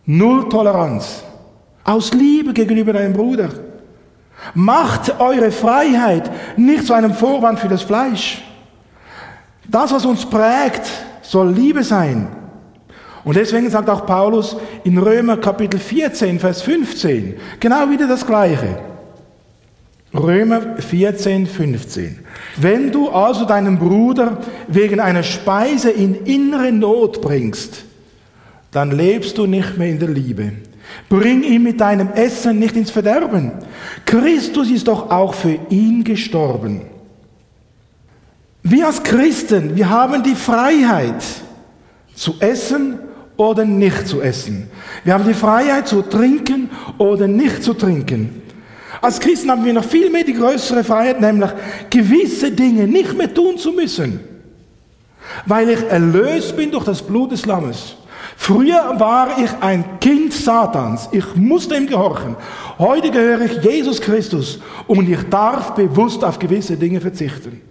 [0.05, 1.23] Null Toleranz.
[1.83, 3.49] Aus Liebe gegenüber deinem Bruder.
[4.53, 8.43] Macht eure Freiheit nicht zu einem Vorwand für das Fleisch.
[9.67, 10.89] Das, was uns prägt,
[11.29, 12.27] soll Liebe sein.
[13.23, 18.79] Und deswegen sagt auch Paulus in Römer Kapitel 14, Vers 15, genau wieder das Gleiche.
[20.11, 22.19] Römer 14, 15.
[22.57, 27.83] Wenn du also deinen Bruder wegen einer Speise in innere Not bringst,
[28.71, 30.53] dann lebst du nicht mehr in der Liebe.
[31.09, 33.51] Bring ihn mit deinem Essen nicht ins Verderben.
[34.05, 36.88] Christus ist doch auch für ihn gestorben.
[38.63, 41.23] Wir als Christen, wir haben die Freiheit
[42.13, 42.99] zu essen
[43.37, 44.69] oder nicht zu essen.
[45.03, 48.41] Wir haben die Freiheit zu trinken oder nicht zu trinken.
[49.01, 51.49] Als Christen haben wir noch viel mehr die größere Freiheit, nämlich
[51.89, 54.19] gewisse Dinge nicht mehr tun zu müssen,
[55.45, 57.95] weil ich erlöst bin durch das Blut des Lammes.
[58.35, 61.07] Früher war ich ein Kind Satans.
[61.11, 62.35] Ich musste ihm gehorchen.
[62.77, 67.68] Heute gehöre ich Jesus Christus und ich darf bewusst auf gewisse Dinge verzichten.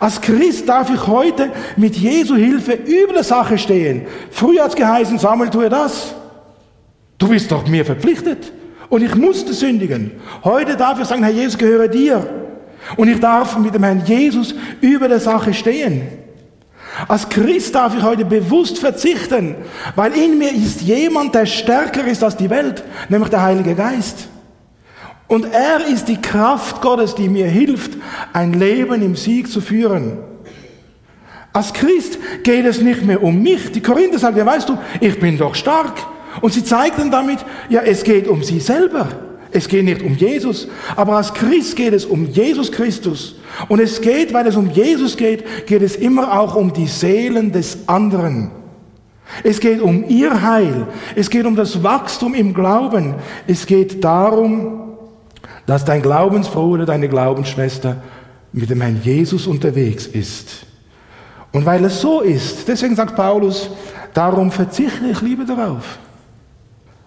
[0.00, 4.06] Als Christ darf ich heute mit Jesu Hilfe über der Sache stehen.
[4.30, 6.14] Früher hat es geheißen, Samuel, tue das.
[7.18, 8.52] Du bist doch mir verpflichtet.
[8.88, 10.12] Und ich musste sündigen.
[10.42, 12.28] Heute darf ich sagen, Herr Jesus, gehöre dir.
[12.96, 16.02] Und ich darf mit dem Herrn Jesus über der Sache stehen.
[17.08, 19.56] Als Christ darf ich heute bewusst verzichten,
[19.96, 24.28] weil in mir ist jemand, der stärker ist als die Welt, nämlich der Heilige Geist.
[25.26, 27.92] Und er ist die Kraft Gottes, die mir hilft,
[28.32, 30.18] ein Leben im Sieg zu führen.
[31.52, 33.72] Als Christ geht es nicht mehr um mich.
[33.72, 35.94] Die Korinther sagen, ja weißt du, ich bin doch stark.
[36.40, 39.08] Und sie zeigten damit, ja es geht um sie selber.
[39.52, 43.36] Es geht nicht um Jesus, aber als Christ geht es um Jesus Christus.
[43.68, 47.52] Und es geht, weil es um Jesus geht, geht es immer auch um die Seelen
[47.52, 48.50] des anderen.
[49.44, 50.88] Es geht um ihr Heil.
[51.14, 53.14] Es geht um das Wachstum im Glauben.
[53.46, 54.83] Es geht darum,
[55.66, 57.96] dass dein Glaubensbruder, deine Glaubensschwester
[58.52, 60.66] mit dem Herrn Jesus unterwegs ist.
[61.52, 63.70] Und weil es so ist, deswegen sagt Paulus,
[64.12, 65.98] darum verzichte ich lieber darauf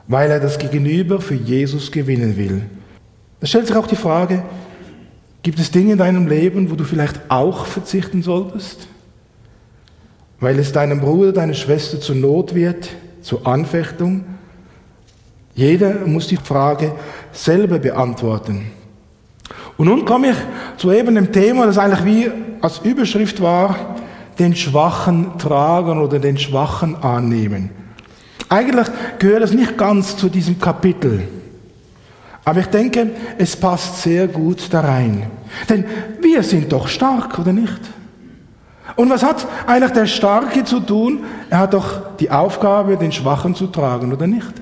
[0.08, 2.64] weil er das Gegenüber für Jesus gewinnen will.
[3.40, 4.44] Da stellt sich auch die Frage,
[5.44, 8.88] gibt es Dinge in deinem Leben, wo du vielleicht auch verzichten solltest?
[10.40, 12.90] Weil es deinem Bruder, deiner Schwester zur Not wird,
[13.22, 14.24] zur Anfechtung?
[15.56, 16.94] Jeder muss die Frage
[17.38, 18.72] selber beantworten.
[19.78, 20.38] Und nun komme ich
[20.78, 23.96] zu eben dem Thema, das eigentlich wie als Überschrift war,
[24.40, 27.70] den Schwachen tragen oder den Schwachen annehmen.
[28.50, 28.88] Eigentlich
[29.20, 31.28] gehört es nicht ganz zu diesem Kapitel.
[32.46, 35.24] Aber ich denke, es passt sehr gut da rein.
[35.70, 35.86] Denn
[36.22, 37.80] wir sind doch stark, oder nicht?
[38.96, 41.26] Und was hat eigentlich der Starke zu tun?
[41.50, 44.54] Er hat doch die Aufgabe, den Schwachen zu tragen, oder nicht?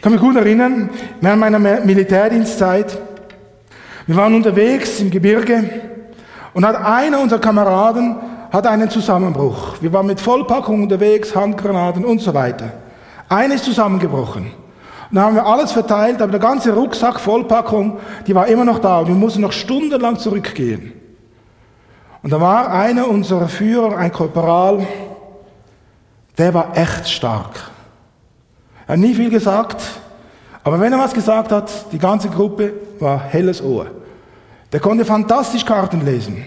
[0.00, 0.88] Ich kann mich gut erinnern,
[1.20, 2.96] während meiner Militärdienstzeit,
[4.06, 5.62] wir waren unterwegs im Gebirge
[6.54, 8.16] und hat einer unserer Kameraden
[8.50, 9.74] hat einen Zusammenbruch.
[9.82, 12.72] Wir waren mit Vollpackung unterwegs, Handgranaten und so weiter.
[13.28, 14.44] Einer ist zusammengebrochen.
[15.10, 18.78] Und dann haben wir alles verteilt, aber der ganze Rucksack, Vollpackung, die war immer noch
[18.78, 20.94] da und wir mussten noch stundenlang zurückgehen.
[22.22, 24.86] Und da war einer unserer Führer, ein Korporal,
[26.38, 27.69] der war echt stark.
[28.90, 29.80] Er hat nie viel gesagt,
[30.64, 33.86] aber wenn er was gesagt hat, die ganze Gruppe war helles Ohr.
[34.72, 36.44] Der konnte fantastisch Karten lesen.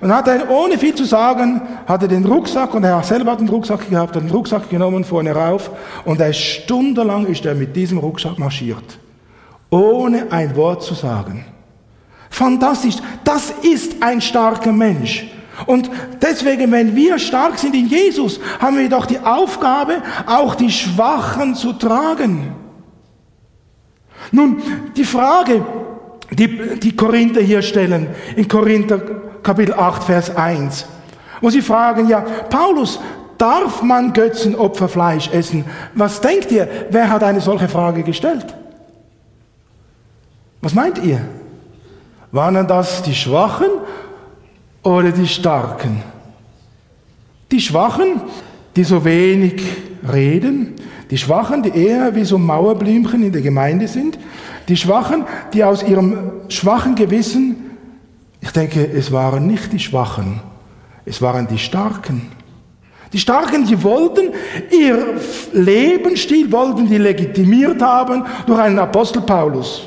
[0.00, 3.40] Und hat er, ohne viel zu sagen, hat er den Rucksack, und er selber hat
[3.40, 5.70] den Rucksack gehabt, hat den Rucksack genommen, vorne rauf,
[6.06, 8.98] und er stundenlang ist er mit diesem Rucksack marschiert.
[9.68, 11.44] Ohne ein Wort zu sagen.
[12.30, 12.96] Fantastisch.
[13.22, 15.26] Das ist ein starker Mensch.
[15.66, 15.90] Und
[16.20, 21.54] deswegen, wenn wir stark sind in Jesus, haben wir doch die Aufgabe, auch die Schwachen
[21.54, 22.52] zu tragen.
[24.32, 24.62] Nun,
[24.96, 25.64] die Frage,
[26.30, 29.00] die die Korinther hier stellen, in Korinther
[29.42, 30.86] Kapitel 8, Vers 1,
[31.40, 32.98] wo sie fragen, ja, Paulus,
[33.38, 35.64] darf man Götzenopferfleisch essen?
[35.94, 38.46] Was denkt ihr, wer hat eine solche Frage gestellt?
[40.62, 41.20] Was meint ihr?
[42.32, 43.68] Waren das die Schwachen
[44.84, 46.02] oder die Starken?
[47.50, 48.20] Die Schwachen,
[48.76, 49.62] die so wenig
[50.10, 50.74] reden,
[51.10, 54.18] die Schwachen, die eher wie so Mauerblümchen in der Gemeinde sind,
[54.68, 57.56] die Schwachen, die aus ihrem schwachen Gewissen,
[58.40, 60.40] ich denke, es waren nicht die Schwachen,
[61.04, 62.30] es waren die Starken.
[63.12, 64.30] Die Starken, die wollten
[64.70, 65.20] ihr
[65.52, 69.86] Lebensstil, wollten die legitimiert haben durch einen Apostel Paulus.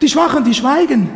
[0.00, 1.08] Die Schwachen, die schweigen.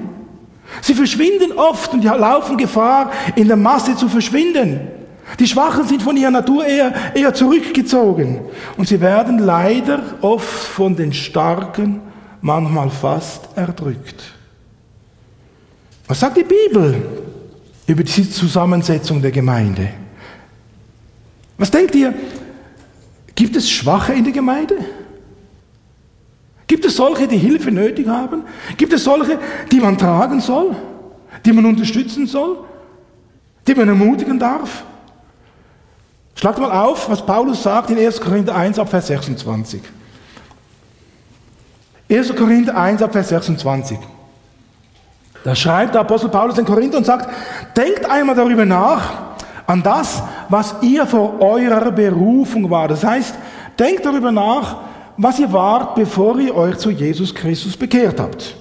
[0.80, 4.80] Sie verschwinden oft und die laufen Gefahr, in der Masse zu verschwinden.
[5.38, 8.40] Die Schwachen sind von ihrer Natur eher, eher zurückgezogen.
[8.76, 12.00] Und sie werden leider oft von den Starken
[12.40, 14.22] manchmal fast erdrückt.
[16.06, 16.94] Was sagt die Bibel
[17.86, 19.88] über diese Zusammensetzung der Gemeinde?
[21.58, 22.14] Was denkt ihr?
[23.34, 24.76] Gibt es Schwache in der Gemeinde?
[26.66, 28.42] Gibt es solche, die Hilfe nötig haben?
[28.76, 29.38] Gibt es solche,
[29.70, 30.74] die man tragen soll?
[31.44, 32.58] Die man unterstützen soll?
[33.66, 34.84] Die man ermutigen darf?
[36.34, 38.20] Schlagt mal auf, was Paulus sagt in 1.
[38.20, 39.80] Korinther 1 ab Vers 26.
[42.10, 42.36] 1.
[42.36, 43.98] Korinther 1 ab Vers 26.
[45.44, 47.28] Da schreibt der Apostel Paulus in Korinther und sagt,
[47.76, 49.26] denkt einmal darüber nach,
[49.66, 52.88] an das, was ihr vor eurer Berufung war.
[52.88, 53.34] Das heißt,
[53.78, 54.76] denkt darüber nach,
[55.16, 58.56] was ihr wart, bevor ihr euch zu Jesus Christus bekehrt habt.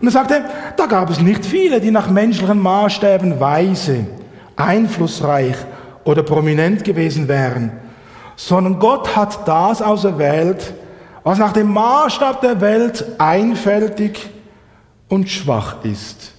[0.00, 0.44] Und er sagte,
[0.76, 4.06] da gab es nicht viele, die nach menschlichen Maßstäben weise,
[4.56, 5.56] einflussreich
[6.04, 7.72] oder prominent gewesen wären,
[8.36, 10.72] sondern Gott hat das auserwählt,
[11.24, 14.30] was nach dem Maßstab der Welt einfältig
[15.08, 16.32] und schwach ist,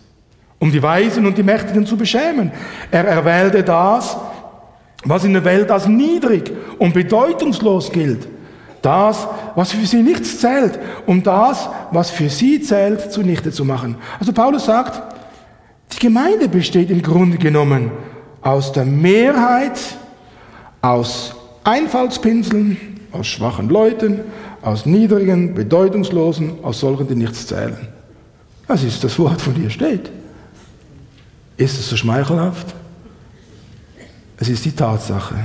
[0.60, 2.52] um die Weisen und die Mächtigen zu beschämen.
[2.90, 4.18] Er erwählte das,
[5.04, 8.28] was in der Welt als niedrig und bedeutungslos gilt,
[8.82, 13.96] das, was für sie nichts zählt, um das, was für sie zählt, zunichte zu machen.
[14.20, 15.16] Also Paulus sagt,
[15.94, 17.92] die Gemeinde besteht im Grunde genommen
[18.42, 19.80] aus der Mehrheit,
[20.82, 22.78] aus Einfallspinseln,
[23.12, 24.22] aus schwachen Leuten,
[24.62, 27.88] aus niedrigen, bedeutungslosen, aus solchen, die nichts zählen.
[28.68, 30.12] Das ist das Wort, von dir steht.
[31.58, 32.68] Ist es so schmeichelhaft?
[34.38, 35.36] Es ist die Tatsache.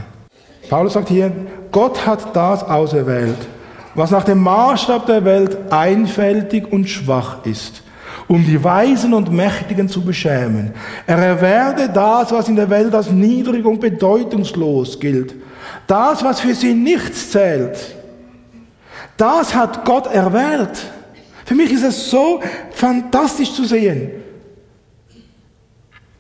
[0.69, 1.33] Paulus sagt hier,
[1.75, 3.49] Gott hat das auserwählt,
[3.97, 7.83] was nach dem Maßstab der Welt einfältig und schwach ist,
[8.29, 10.73] um die Weisen und Mächtigen zu beschämen.
[11.05, 15.35] Er erwählte das, was in der Welt als niedrig und bedeutungslos gilt.
[15.89, 17.77] Das, was für sie nichts zählt.
[19.17, 20.79] Das hat Gott erwählt.
[21.45, 24.13] Für mich ist es so fantastisch zu sehen.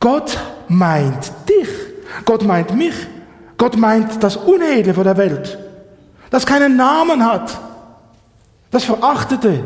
[0.01, 0.37] Gott
[0.67, 1.69] meint dich.
[2.25, 2.95] Gott meint mich.
[3.57, 5.59] Gott meint das Unedle von der Welt,
[6.31, 7.57] das keinen Namen hat,
[8.71, 9.63] das Verachtete.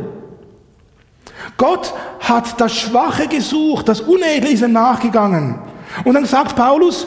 [1.57, 5.59] Gott hat das Schwache gesucht, das Unedle ist er nachgegangen.
[6.05, 7.07] Und dann sagt Paulus,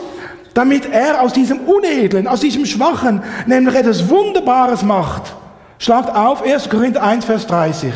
[0.53, 5.35] damit er aus diesem Unedlen, aus diesem Schwachen, nämlich etwas Wunderbares macht.
[5.77, 6.69] Schlagt auf 1.
[6.69, 7.93] Korinther 1, Vers 30.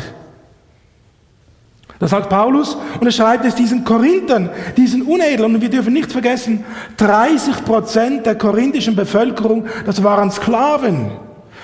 [1.98, 5.54] Das sagt Paulus und er schreibt es diesen Korinthern, diesen Unedlen.
[5.54, 6.64] Und wir dürfen nicht vergessen,
[6.98, 11.10] 30 Prozent der korinthischen Bevölkerung, das waren Sklaven.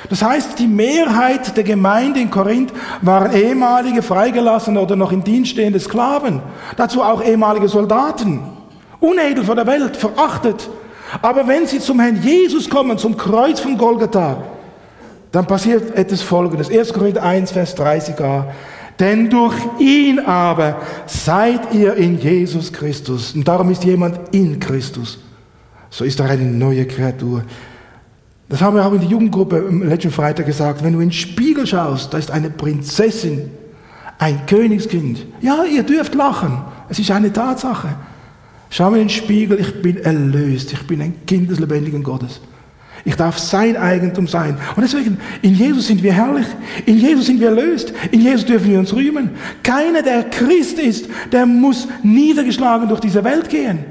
[0.09, 2.73] Das heißt, die Mehrheit der Gemeinde in Korinth
[3.03, 6.41] waren ehemalige freigelassene oder noch in Dienst stehende Sklaven.
[6.77, 8.41] Dazu auch ehemalige Soldaten.
[9.01, 10.69] Unedel vor der Welt, verachtet.
[11.21, 14.39] Aber wenn sie zum Herrn Jesus kommen, zum Kreuz von Golgatha,
[15.31, 16.71] dann passiert etwas Folgendes.
[16.71, 16.93] 1.
[16.93, 18.45] Korinther 1, Vers 30a.
[19.03, 23.35] Denn durch ihn aber seid ihr in Jesus Christus.
[23.35, 25.19] Und darum ist jemand in Christus.
[25.91, 27.43] So ist er eine neue Kreatur.
[28.49, 30.85] Das haben wir auch in der Jugendgruppe am letzten Freitag gesagt.
[30.85, 33.51] Wenn du in den Spiegel schaust, da ist eine Prinzessin,
[34.19, 35.27] ein Königskind.
[35.41, 36.63] Ja, ihr dürft lachen.
[36.89, 37.89] Es ist eine Tatsache.
[38.71, 40.73] Schau mir in den Spiegel, ich bin erlöst.
[40.73, 42.41] Ich bin ein Kind des lebendigen Gottes.
[43.05, 44.57] Ich darf sein Eigentum sein.
[44.77, 46.47] Und deswegen, in Jesus sind wir herrlich.
[46.87, 47.93] In Jesus sind wir erlöst.
[48.13, 49.31] In Jesus dürfen wir uns rühmen.
[49.63, 53.85] Keiner, der Christ ist, der muss niedergeschlagen durch diese Welt gehen.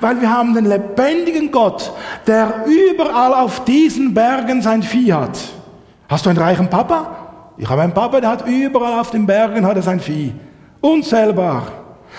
[0.00, 1.92] Weil wir haben den lebendigen Gott,
[2.26, 5.38] der überall auf diesen Bergen sein Vieh hat.
[6.08, 7.54] Hast du einen reichen Papa?
[7.56, 10.32] Ich habe einen Papa, der hat überall auf den Bergen hat er sein Vieh.
[10.80, 11.77] Unzählbar.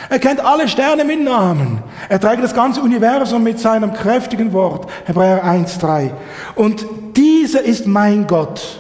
[0.09, 1.79] Er kennt alle Sterne mit Namen.
[2.07, 4.89] Er trägt das ganze Universum mit seinem kräftigen Wort.
[5.05, 6.11] Hebräer 1,3.
[6.55, 6.85] Und
[7.15, 8.79] dieser ist mein Gott.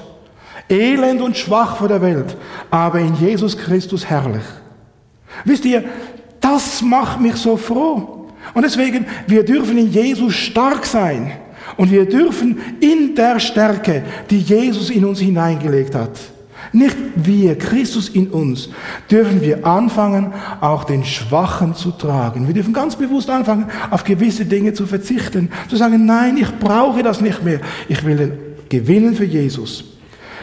[0.69, 2.37] Elend und schwach vor der Welt,
[2.69, 4.43] aber in Jesus Christus herrlich.
[5.43, 5.83] Wisst ihr,
[6.39, 8.27] das macht mich so froh.
[8.53, 11.31] Und deswegen, wir dürfen in Jesus stark sein.
[11.77, 16.11] Und wir dürfen in der Stärke, die Jesus in uns hineingelegt hat,
[16.71, 18.69] nicht wir, Christus in uns,
[19.09, 22.47] dürfen wir anfangen, auch den Schwachen zu tragen.
[22.47, 25.51] Wir dürfen ganz bewusst anfangen, auf gewisse Dinge zu verzichten.
[25.67, 27.59] Zu sagen, nein, ich brauche das nicht mehr.
[27.87, 28.31] Ich will den
[28.69, 29.83] gewinnen für Jesus.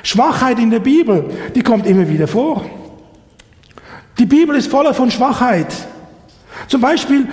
[0.02, 1.24] Schwachheit in der Bibel,
[1.54, 2.64] die kommt immer wieder vor.
[4.18, 5.72] Die Bibel ist voller von Schwachheit.
[6.68, 7.28] Zum Beispiel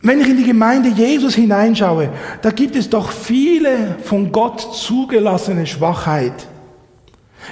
[0.00, 5.66] wenn ich in die Gemeinde Jesus hineinschaue, da gibt es doch viele von Gott zugelassene
[5.66, 6.46] Schwachheit.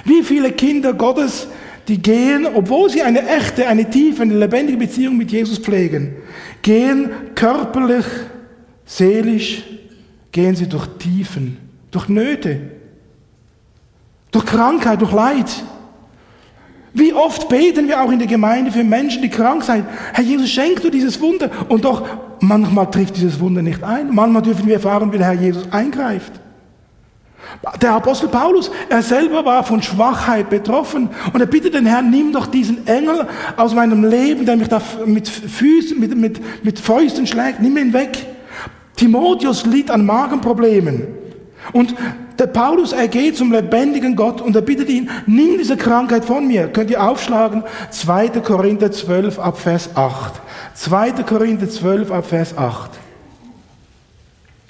[0.05, 1.47] Wie viele Kinder Gottes,
[1.87, 6.15] die gehen, obwohl sie eine echte, eine tiefe, eine lebendige Beziehung mit Jesus pflegen,
[6.61, 8.05] gehen körperlich,
[8.85, 9.63] seelisch,
[10.31, 11.57] gehen sie durch Tiefen,
[11.91, 12.59] durch Nöte,
[14.31, 15.63] durch Krankheit, durch Leid.
[16.93, 19.85] Wie oft beten wir auch in der Gemeinde für Menschen, die krank sind.
[20.13, 21.49] Herr Jesus, schenk du dieses Wunder.
[21.69, 22.07] Und doch,
[22.39, 24.13] manchmal trifft dieses Wunder nicht ein.
[24.13, 26.33] Manchmal dürfen wir erfahren, wie der Herr Jesus eingreift.
[27.81, 32.31] Der Apostel Paulus, er selber war von Schwachheit betroffen und er bittet den Herrn, nimm
[32.31, 37.25] doch diesen Engel aus meinem Leben, der mich da mit Füßen, mit, mit, mit Fäusten
[37.25, 38.25] schlägt, nimm ihn weg.
[38.95, 41.07] Timotheus litt an Magenproblemen.
[41.73, 41.95] Und
[42.39, 46.47] der Paulus, er geht zum lebendigen Gott und er bittet ihn, nimm diese Krankheit von
[46.47, 46.67] mir.
[46.67, 47.63] Könnt ihr aufschlagen?
[47.89, 48.29] 2.
[48.41, 50.33] Korinther 12 ab Vers 8.
[50.75, 51.11] 2.
[51.23, 52.91] Korinther 12 ab Vers 8.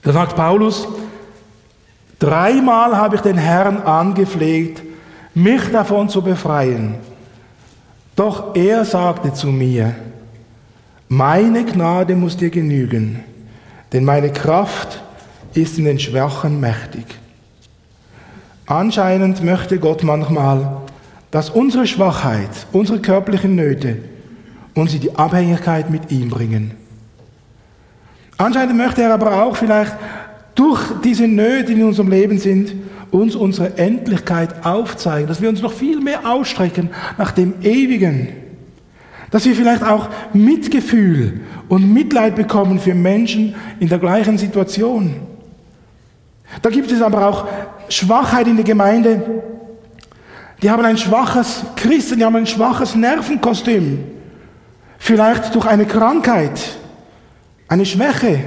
[0.03, 0.87] Da sagt Paulus,
[2.19, 4.81] dreimal habe ich den Herrn angefleht,
[5.33, 6.95] mich davon zu befreien.
[8.15, 9.95] Doch er sagte zu mir,
[11.07, 13.23] meine Gnade muss dir genügen,
[13.93, 15.01] denn meine Kraft
[15.53, 17.05] ist in den Schwachen mächtig.
[18.65, 20.81] Anscheinend möchte Gott manchmal,
[21.31, 23.97] dass unsere Schwachheit, unsere körperlichen Nöte
[24.73, 26.71] uns in die Abhängigkeit mit ihm bringen.
[28.37, 29.95] Anscheinend möchte er aber auch vielleicht
[30.57, 32.73] durch diese Nöte, die in unserem Leben sind,
[33.11, 38.29] uns unsere Endlichkeit aufzeigen, dass wir uns noch viel mehr ausstrecken nach dem Ewigen.
[39.31, 45.15] Dass wir vielleicht auch Mitgefühl und Mitleid bekommen für Menschen in der gleichen Situation.
[46.61, 47.47] Da gibt es aber auch
[47.89, 49.21] Schwachheit in der Gemeinde.
[50.63, 53.99] Die haben ein schwaches Christen, die haben ein schwaches Nervenkostüm.
[54.97, 56.59] Vielleicht durch eine Krankheit,
[57.67, 58.39] eine Schwäche.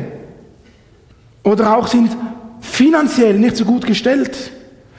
[1.43, 2.17] Oder auch sind
[2.61, 4.53] finanziell nicht so gut gestellt,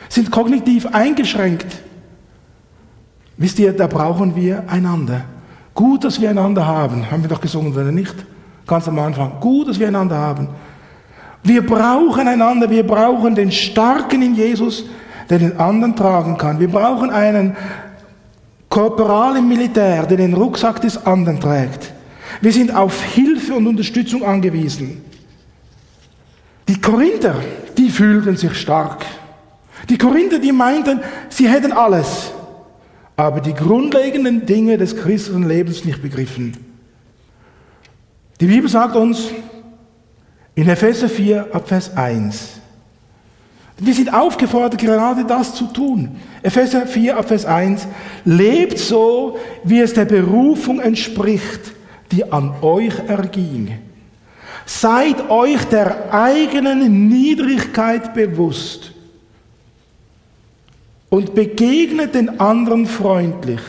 [0.09, 1.67] sind kognitiv eingeschränkt.
[3.37, 5.23] Wisst ihr, da brauchen wir einander.
[5.73, 7.09] Gut, dass wir einander haben.
[7.09, 8.15] Haben wir doch gesungen, oder nicht?
[8.67, 9.39] Ganz am Anfang.
[9.39, 10.49] Gut, dass wir einander haben.
[11.43, 14.85] Wir brauchen einander, wir brauchen den Starken in Jesus,
[15.29, 16.59] der den anderen tragen kann.
[16.59, 17.55] Wir brauchen einen
[18.69, 21.91] Korporal im Militär, der den Rucksack des anderen trägt.
[22.41, 25.01] Wir sind auf Hilfe und Unterstützung angewiesen.
[26.71, 27.35] Die Korinther,
[27.77, 29.05] die fühlten sich stark.
[29.89, 32.31] Die Korinther, die meinten, sie hätten alles,
[33.17, 36.55] aber die grundlegenden Dinge des christlichen Lebens nicht begriffen.
[38.39, 39.31] Die Bibel sagt uns,
[40.55, 42.51] in Epheser 4 ab Vers 1.
[43.77, 46.15] Wir sind aufgefordert, gerade das zu tun.
[46.41, 47.85] Epheser 4 ab Vers 1.
[48.23, 51.73] Lebt so, wie es der Berufung entspricht,
[52.13, 53.77] die an euch erging.
[54.79, 58.91] Seid euch der eigenen Niedrigkeit bewusst.
[61.11, 63.59] und begegnet den anderen freundlich.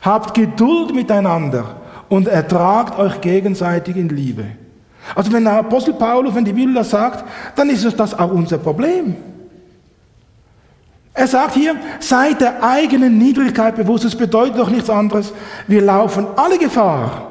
[0.00, 1.76] Habt Geduld miteinander
[2.08, 4.46] und ertragt euch gegenseitig in Liebe.
[5.14, 7.22] Also wenn der Apostel Paulus, wenn die Bibel das sagt,
[7.54, 9.14] dann ist das auch unser Problem.
[11.12, 14.06] Er sagt hier, seid der eigenen Niedrigkeit bewusst.
[14.06, 15.34] Das bedeutet doch nichts anderes.
[15.66, 17.29] Wir laufen alle Gefahr,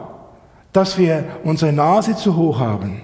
[0.74, 3.02] dass wir unsere Nase zu hoch haben.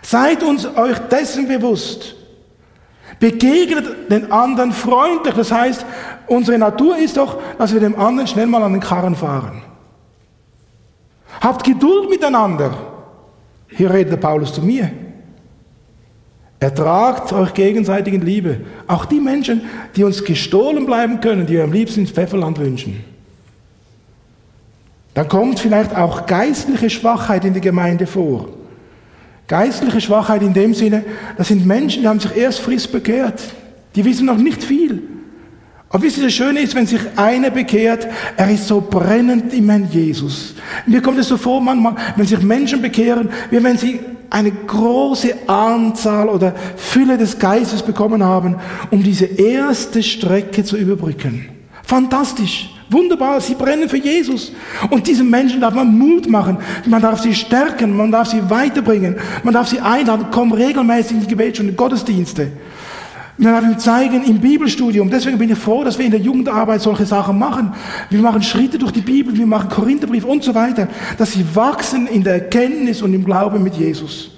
[0.00, 2.16] Seid uns euch dessen bewusst.
[3.20, 5.34] Begegnet den anderen freundlich.
[5.34, 5.84] Das heißt,
[6.26, 9.62] unsere Natur ist doch, dass wir dem anderen schnell mal an den Karren fahren.
[11.40, 12.72] Habt Geduld miteinander.
[13.68, 14.90] Hier redet der Paulus zu mir.
[16.58, 18.60] Ertragt euch gegenseitig in Liebe.
[18.86, 19.62] Auch die Menschen,
[19.96, 23.11] die uns gestohlen bleiben können, die wir am liebsten ins Pfefferland wünschen.
[25.14, 28.48] Dann kommt vielleicht auch geistliche Schwachheit in der Gemeinde vor.
[29.46, 31.04] Geistliche Schwachheit in dem Sinne,
[31.36, 33.42] das sind Menschen, die haben sich erst frisch bekehrt.
[33.94, 35.02] Die wissen noch nicht viel.
[35.90, 38.08] Aber wisst ihr, das Schöne ist, wenn sich einer bekehrt,
[38.38, 40.54] er ist so brennend im Herrn Jesus.
[40.86, 44.00] Mir kommt es so vor, manchmal, wenn sich Menschen bekehren, wie wenn sie
[44.30, 48.56] eine große Anzahl oder Fülle des Geistes bekommen haben,
[48.90, 51.50] um diese erste Strecke zu überbrücken.
[51.82, 52.71] Fantastisch.
[52.92, 54.52] Wunderbar, sie brennen für Jesus.
[54.90, 59.16] Und diesen Menschen darf man Mut machen, man darf sie stärken, man darf sie weiterbringen,
[59.42, 62.52] man darf sie einladen, komm regelmäßig in die Gebetsstunde, Gottesdienste.
[63.38, 65.10] Man darf ihm zeigen im Bibelstudium.
[65.10, 67.72] Deswegen bin ich froh, dass wir in der Jugendarbeit solche Sachen machen.
[68.10, 72.06] Wir machen Schritte durch die Bibel, wir machen Korintherbrief und so weiter, dass sie wachsen
[72.06, 74.30] in der Erkenntnis und im Glauben mit Jesus.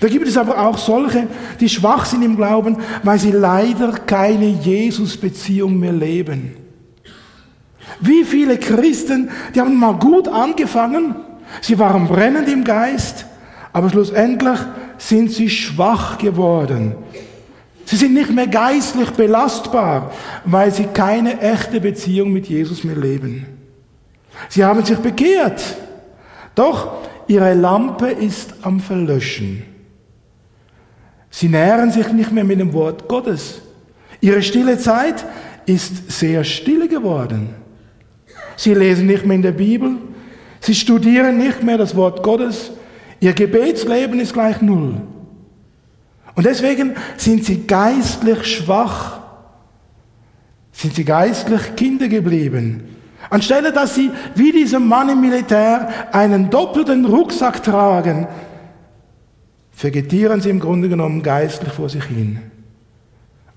[0.00, 1.28] Da gibt es aber auch solche,
[1.60, 6.61] die schwach sind im Glauben, weil sie leider keine Jesus-Beziehung mehr leben.
[8.00, 11.14] Wie viele Christen, die haben mal gut angefangen,
[11.60, 13.26] sie waren brennend im Geist,
[13.72, 14.58] aber schlussendlich
[14.98, 16.94] sind sie schwach geworden.
[17.84, 20.12] Sie sind nicht mehr geistlich belastbar,
[20.44, 23.46] weil sie keine echte Beziehung mit Jesus mehr leben.
[24.48, 25.62] Sie haben sich bekehrt,
[26.54, 26.92] doch
[27.26, 29.64] ihre Lampe ist am Verlöschen.
[31.30, 33.62] Sie nähren sich nicht mehr mit dem Wort Gottes.
[34.20, 35.24] Ihre stille Zeit
[35.66, 37.61] ist sehr still geworden.
[38.56, 39.96] Sie lesen nicht mehr in der Bibel.
[40.60, 42.72] Sie studieren nicht mehr das Wort Gottes.
[43.20, 45.00] Ihr Gebetsleben ist gleich null.
[46.34, 49.20] Und deswegen sind sie geistlich schwach.
[50.72, 52.84] Sind sie geistlich Kinder geblieben.
[53.30, 58.26] Anstelle, dass sie wie dieser Mann im Militär einen doppelten Rucksack tragen,
[59.76, 62.40] vegetieren sie im Grunde genommen geistlich vor sich hin.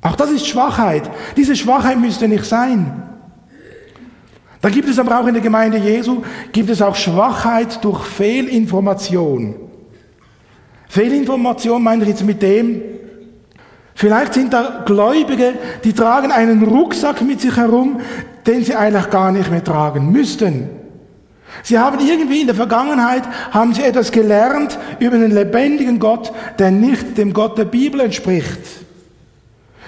[0.02, 1.10] Auch das ist Schwachheit.
[1.36, 3.04] Diese Schwachheit müsste nicht sein.
[4.66, 9.53] Da gibt es aber auch in der Gemeinde Jesu, gibt es auch Schwachheit durch Fehlinformation.
[10.89, 12.82] Fehlinformation meine ich jetzt mit dem,
[13.93, 15.53] vielleicht sind da Gläubige,
[15.84, 17.99] die tragen einen Rucksack mit sich herum,
[18.47, 20.68] den sie eigentlich gar nicht mehr tragen müssten.
[21.61, 26.72] Sie haben irgendwie in der Vergangenheit, haben sie etwas gelernt über den lebendigen Gott, der
[26.72, 28.61] nicht dem Gott der Bibel entspricht.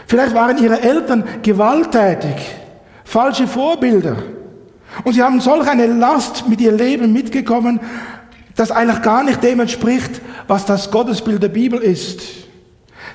[0.05, 2.35] Vielleicht waren ihre Eltern gewalttätig,
[3.03, 4.36] falsche Vorbilder.
[5.03, 7.79] Und sie haben solch eine Last mit ihr Leben mitgekommen,
[8.55, 12.21] das eigentlich gar nicht dem entspricht, was das Gottesbild der Bibel ist.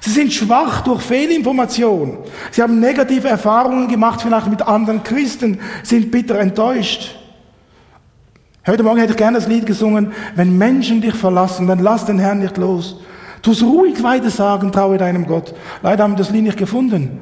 [0.01, 2.19] Sie sind schwach durch Fehlinformation.
[2.51, 7.17] Sie haben negative Erfahrungen gemacht, vielleicht mit anderen Christen, sind bitter enttäuscht.
[8.67, 12.19] Heute Morgen hätte ich gerne das Lied gesungen, wenn Menschen dich verlassen, dann lass den
[12.19, 13.01] Herrn nicht los.
[13.43, 15.53] Tu es ruhig weiter sagen, traue deinem Gott.
[15.83, 17.21] Leider haben wir das Lied nicht gefunden.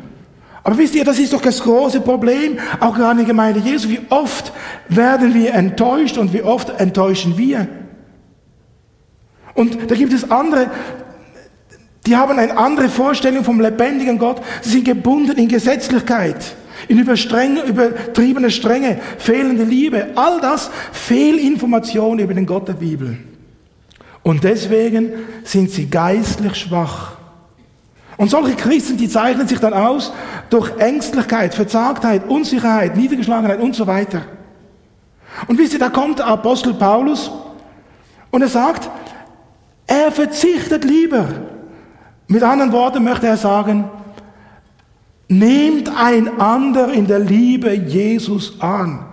[0.62, 3.88] Aber wisst ihr, das ist doch das große Problem, auch gerade in der Gemeinde Jesu.
[3.88, 4.52] Wie oft
[4.88, 7.66] werden wir enttäuscht und wie oft enttäuschen wir?
[9.54, 10.70] Und da gibt es andere,
[12.06, 14.42] die haben eine andere Vorstellung vom lebendigen Gott.
[14.62, 16.54] Sie sind gebunden in Gesetzlichkeit,
[16.88, 20.08] in übertriebene Strenge, fehlende Liebe.
[20.14, 23.18] All das Fehlinformationen über den Gott der Bibel.
[24.22, 25.12] Und deswegen
[25.44, 27.19] sind sie geistlich schwach.
[28.20, 30.12] Und solche Christen, die zeichnen sich dann aus
[30.50, 34.20] durch Ängstlichkeit, Verzagtheit, Unsicherheit, Niedergeschlagenheit und so weiter.
[35.46, 37.30] Und wisst ihr, da kommt der Apostel Paulus
[38.30, 38.90] und er sagt,
[39.86, 41.28] er verzichtet lieber.
[42.26, 43.88] Mit anderen Worten möchte er sagen,
[45.28, 49.06] nehmt einander in der Liebe Jesus an.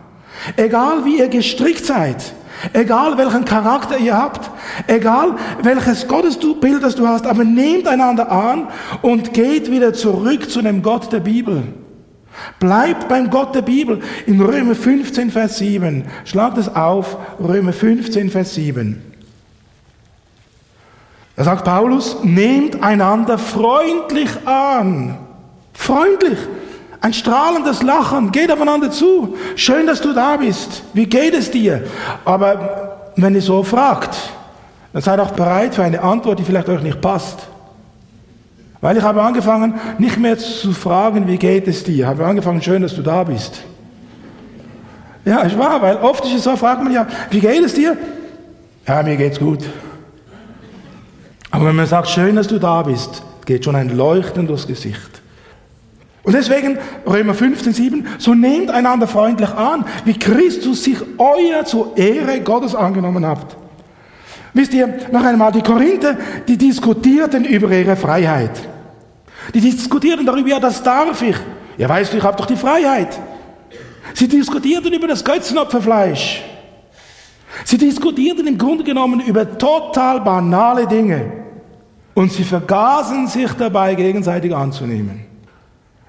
[0.57, 2.33] Egal wie ihr gestrickt seid,
[2.73, 4.49] Egal welchen Charakter ihr habt,
[4.87, 8.67] egal welches Gottesbild das du hast, aber nehmt einander an
[9.01, 11.63] und geht wieder zurück zu dem Gott der Bibel.
[12.59, 16.05] Bleibt beim Gott der Bibel in Römer 15, Vers 7.
[16.25, 19.01] Schlagt es auf, Römer 15, Vers 7.
[21.35, 25.17] Da sagt Paulus, nehmt einander freundlich an.
[25.73, 26.39] Freundlich.
[27.01, 28.31] Ein strahlendes Lachen.
[28.31, 29.37] Geht aufeinander zu.
[29.55, 30.83] Schön, dass du da bist.
[30.93, 31.83] Wie geht es dir?
[32.25, 34.15] Aber wenn ihr so fragt,
[34.93, 37.47] dann seid auch bereit für eine Antwort, die vielleicht euch nicht passt.
[38.81, 41.95] Weil ich habe angefangen, nicht mehr zu fragen, wie geht es dir.
[41.95, 43.63] Ich habe angefangen, schön, dass du da bist.
[45.25, 47.97] Ja, ich war, weil oft ist es so, fragt man ja, wie geht es dir?
[48.87, 49.59] Ja, mir geht's gut.
[51.51, 55.16] Aber wenn man sagt, schön, dass du da bist, geht schon ein Leuchten durchs Gesicht.
[56.27, 61.95] Und deswegen, Römer 15, 7, so nehmt einander freundlich an, wie Christus sich euer zur
[61.95, 63.55] Ehre Gottes angenommen habt.
[64.53, 68.59] Wisst ihr, noch einmal, die Korinther, die diskutierten über ihre Freiheit.
[69.53, 71.37] Die diskutierten darüber, ja, das darf ich.
[71.77, 73.17] Ja, weißt du, ich habe doch die Freiheit.
[74.13, 76.43] Sie diskutierten über das Götzenopferfleisch.
[77.63, 81.31] Sie diskutierten im Grunde genommen über total banale Dinge.
[82.15, 85.36] Und sie vergaßen sich dabei, gegenseitig anzunehmen.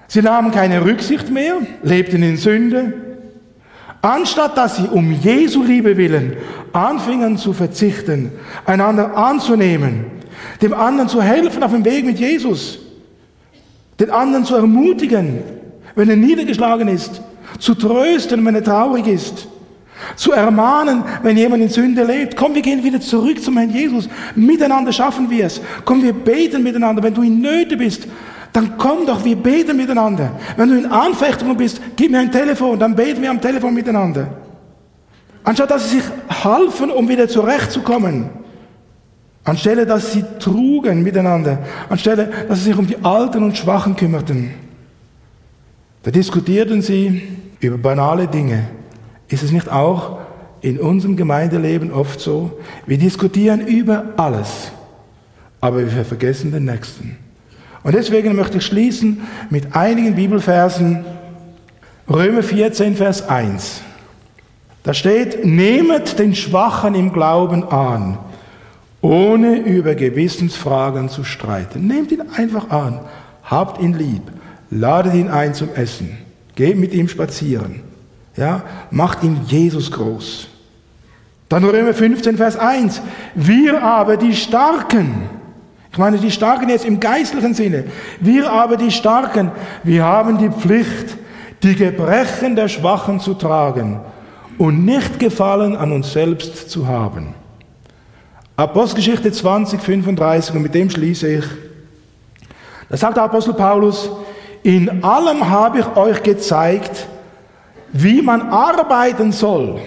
[0.09, 2.93] Sie nahmen keine Rücksicht mehr, lebten in Sünde,
[4.01, 6.35] anstatt dass sie um Jesu Liebe willen
[6.73, 8.31] anfingen zu verzichten,
[8.65, 10.05] einander anzunehmen,
[10.63, 12.79] dem anderen zu helfen auf dem Weg mit Jesus,
[13.99, 15.43] den anderen zu ermutigen,
[15.93, 17.21] wenn er niedergeschlagen ist,
[17.59, 19.47] zu trösten, wenn er traurig ist,
[20.15, 22.35] zu ermahnen, wenn jemand in Sünde lebt.
[22.35, 24.09] Komm, wir gehen wieder zurück zum Herrn Jesus.
[24.33, 25.61] Miteinander schaffen wir es.
[25.85, 27.03] Komm, wir beten miteinander.
[27.03, 28.07] Wenn du in Nöte bist,
[28.53, 30.31] dann komm doch, wir beten miteinander.
[30.57, 34.27] Wenn du in Anfechtungen bist, gib mir ein Telefon, dann beten wir am Telefon miteinander.
[35.43, 36.05] Anstatt dass sie sich
[36.43, 38.29] halfen, um wieder zurechtzukommen.
[39.43, 41.59] Anstelle, dass sie trugen miteinander.
[41.89, 44.51] Anstelle, dass sie sich um die Alten und Schwachen kümmerten.
[46.03, 47.21] Da diskutierten sie
[47.59, 48.67] über banale Dinge.
[49.27, 50.19] Ist es nicht auch
[50.61, 52.59] in unserem Gemeindeleben oft so?
[52.85, 54.71] Wir diskutieren über alles,
[55.61, 57.17] aber wir vergessen den Nächsten.
[57.83, 61.05] Und deswegen möchte ich schließen mit einigen Bibelversen.
[62.09, 63.81] Römer 14, Vers 1.
[64.83, 68.17] Da steht, nehmet den Schwachen im Glauben an,
[69.01, 71.87] ohne über Gewissensfragen zu streiten.
[71.87, 73.01] Nehmt ihn einfach an,
[73.43, 74.23] habt ihn lieb,
[74.71, 76.17] ladet ihn ein zum Essen,
[76.55, 77.81] geht mit ihm spazieren,
[78.35, 80.47] ja, macht ihn Jesus groß.
[81.49, 83.01] Dann Römer 15, Vers 1.
[83.35, 85.29] Wir aber die Starken,
[85.91, 87.85] ich meine die Starken jetzt im geistlichen Sinne,
[88.19, 89.51] wir aber die Starken,
[89.83, 91.17] wir haben die Pflicht,
[91.63, 93.99] die Gebrechen der Schwachen zu tragen
[94.57, 97.33] und nicht Gefallen an uns selbst zu haben.
[98.55, 101.45] Apostelgeschichte 20, 35, und mit dem schließe ich.
[102.89, 104.09] Da sagt der Apostel Paulus,
[104.63, 107.07] in allem habe ich euch gezeigt,
[107.93, 109.79] wie man arbeiten soll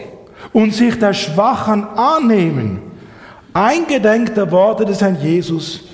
[0.53, 2.81] und sich der Schwachen annehmen.
[3.53, 5.85] Eingedenk der Worte des Herrn Jesus,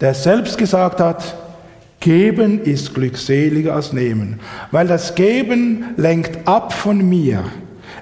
[0.00, 1.36] der selbst gesagt hat,
[2.00, 4.38] Geben ist glückseliger als Nehmen,
[4.70, 7.44] weil das Geben lenkt ab von mir.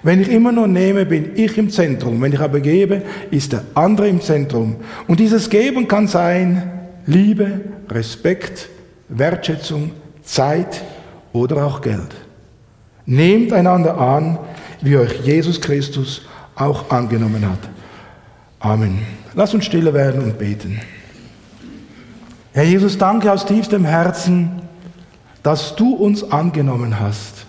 [0.03, 2.21] Wenn ich immer nur nehme, bin ich im Zentrum.
[2.21, 4.77] Wenn ich aber gebe, ist der andere im Zentrum.
[5.09, 6.71] Und dieses Geben kann sein
[7.07, 8.69] Liebe, Respekt,
[9.09, 9.93] Wertschätzung,
[10.23, 10.83] Zeit
[11.33, 12.15] oder auch Geld.
[13.07, 14.39] Nehmt einander an,
[14.83, 16.23] wie euch Jesus Christus
[16.55, 17.69] auch angenommen hat.
[18.61, 18.99] Amen.
[19.35, 20.81] Lass uns stille werden und beten.
[22.57, 24.63] Herr Jesus, danke aus tiefstem Herzen,
[25.43, 27.45] dass du uns angenommen hast.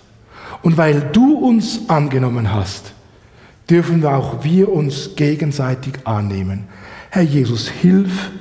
[0.60, 2.92] Und weil du uns angenommen hast,
[3.70, 6.64] dürfen wir auch wir uns gegenseitig annehmen.
[7.08, 8.32] Herr Jesus, hilf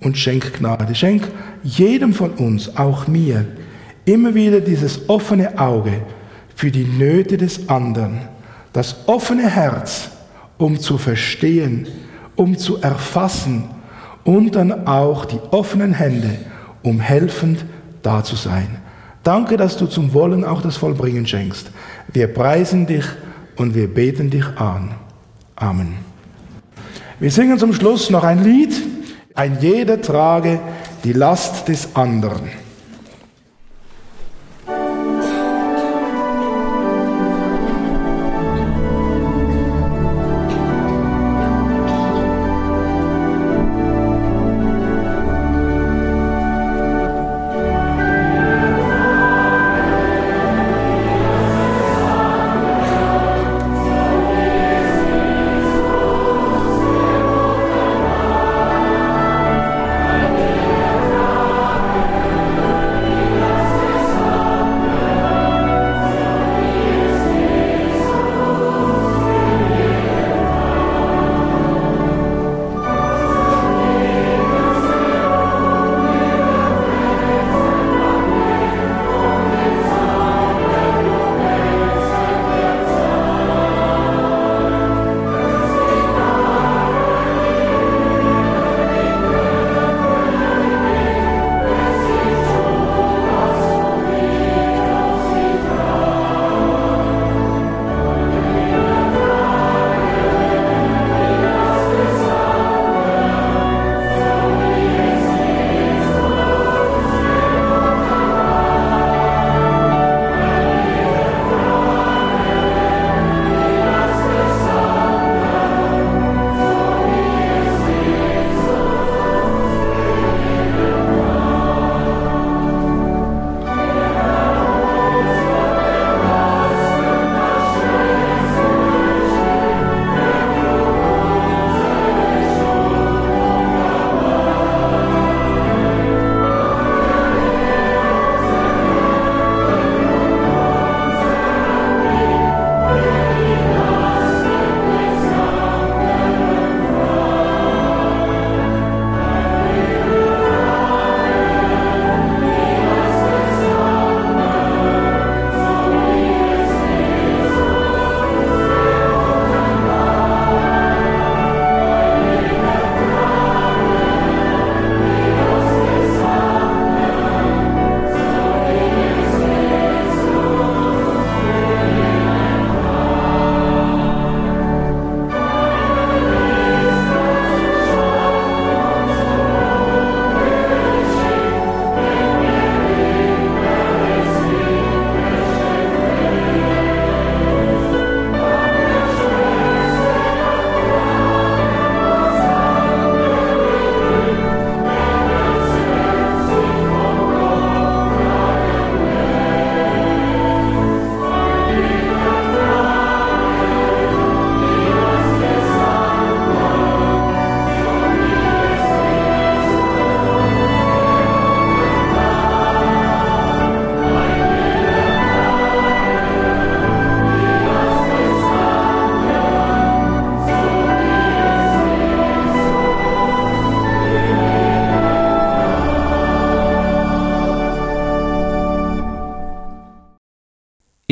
[0.00, 0.92] und schenk Gnade.
[0.96, 1.30] Schenk
[1.62, 3.44] jedem von uns, auch mir,
[4.04, 6.02] immer wieder dieses offene Auge
[6.56, 8.22] für die Nöte des anderen,
[8.72, 10.10] das offene Herz,
[10.56, 11.86] um zu verstehen,
[12.34, 13.77] um zu erfassen
[14.28, 16.28] und dann auch die offenen Hände,
[16.82, 17.64] um helfend
[18.02, 18.76] da zu sein.
[19.22, 21.70] Danke, dass du zum Wollen auch das Vollbringen schenkst.
[22.12, 23.06] Wir preisen dich
[23.56, 24.90] und wir beten dich an.
[25.56, 25.94] Amen.
[27.18, 28.74] Wir singen zum Schluss noch ein Lied.
[29.34, 30.60] Ein jeder trage
[31.04, 32.50] die Last des anderen.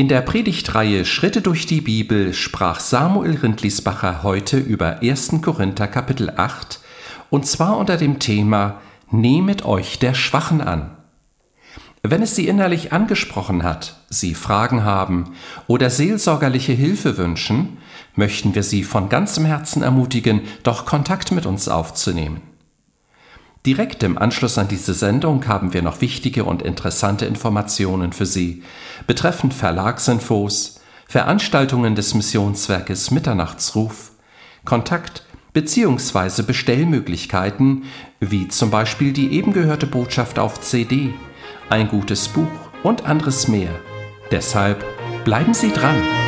[0.07, 5.43] In der Predigtreihe Schritte durch die Bibel sprach Samuel Rindlisbacher heute über 1.
[5.43, 6.79] Korinther Kapitel 8
[7.29, 8.81] und zwar unter dem Thema
[9.11, 10.97] Nehmet euch der Schwachen an.
[12.05, 15.33] Wenn es Sie innerlich angesprochen hat, Sie Fragen haben
[15.67, 17.79] oder seelsorgerliche Hilfe wünschen,
[18.15, 22.43] möchten wir Sie von ganzem Herzen ermutigen, doch Kontakt mit uns aufzunehmen.
[23.67, 28.63] Direkt im Anschluss an diese Sendung haben wir noch wichtige und interessante Informationen für Sie
[29.09, 34.13] betreffend Verlagsinfos, Veranstaltungen des Missionswerkes Mitternachtsruf,
[34.65, 36.43] Kontakt bzw.
[36.43, 37.87] Bestellmöglichkeiten,
[38.21, 41.13] wie zum Beispiel die eben gehörte Botschaft auf CD,
[41.69, 43.75] ein gutes Buch und anderes mehr.
[44.31, 44.85] Deshalb
[45.25, 46.26] bleiben Sie dran!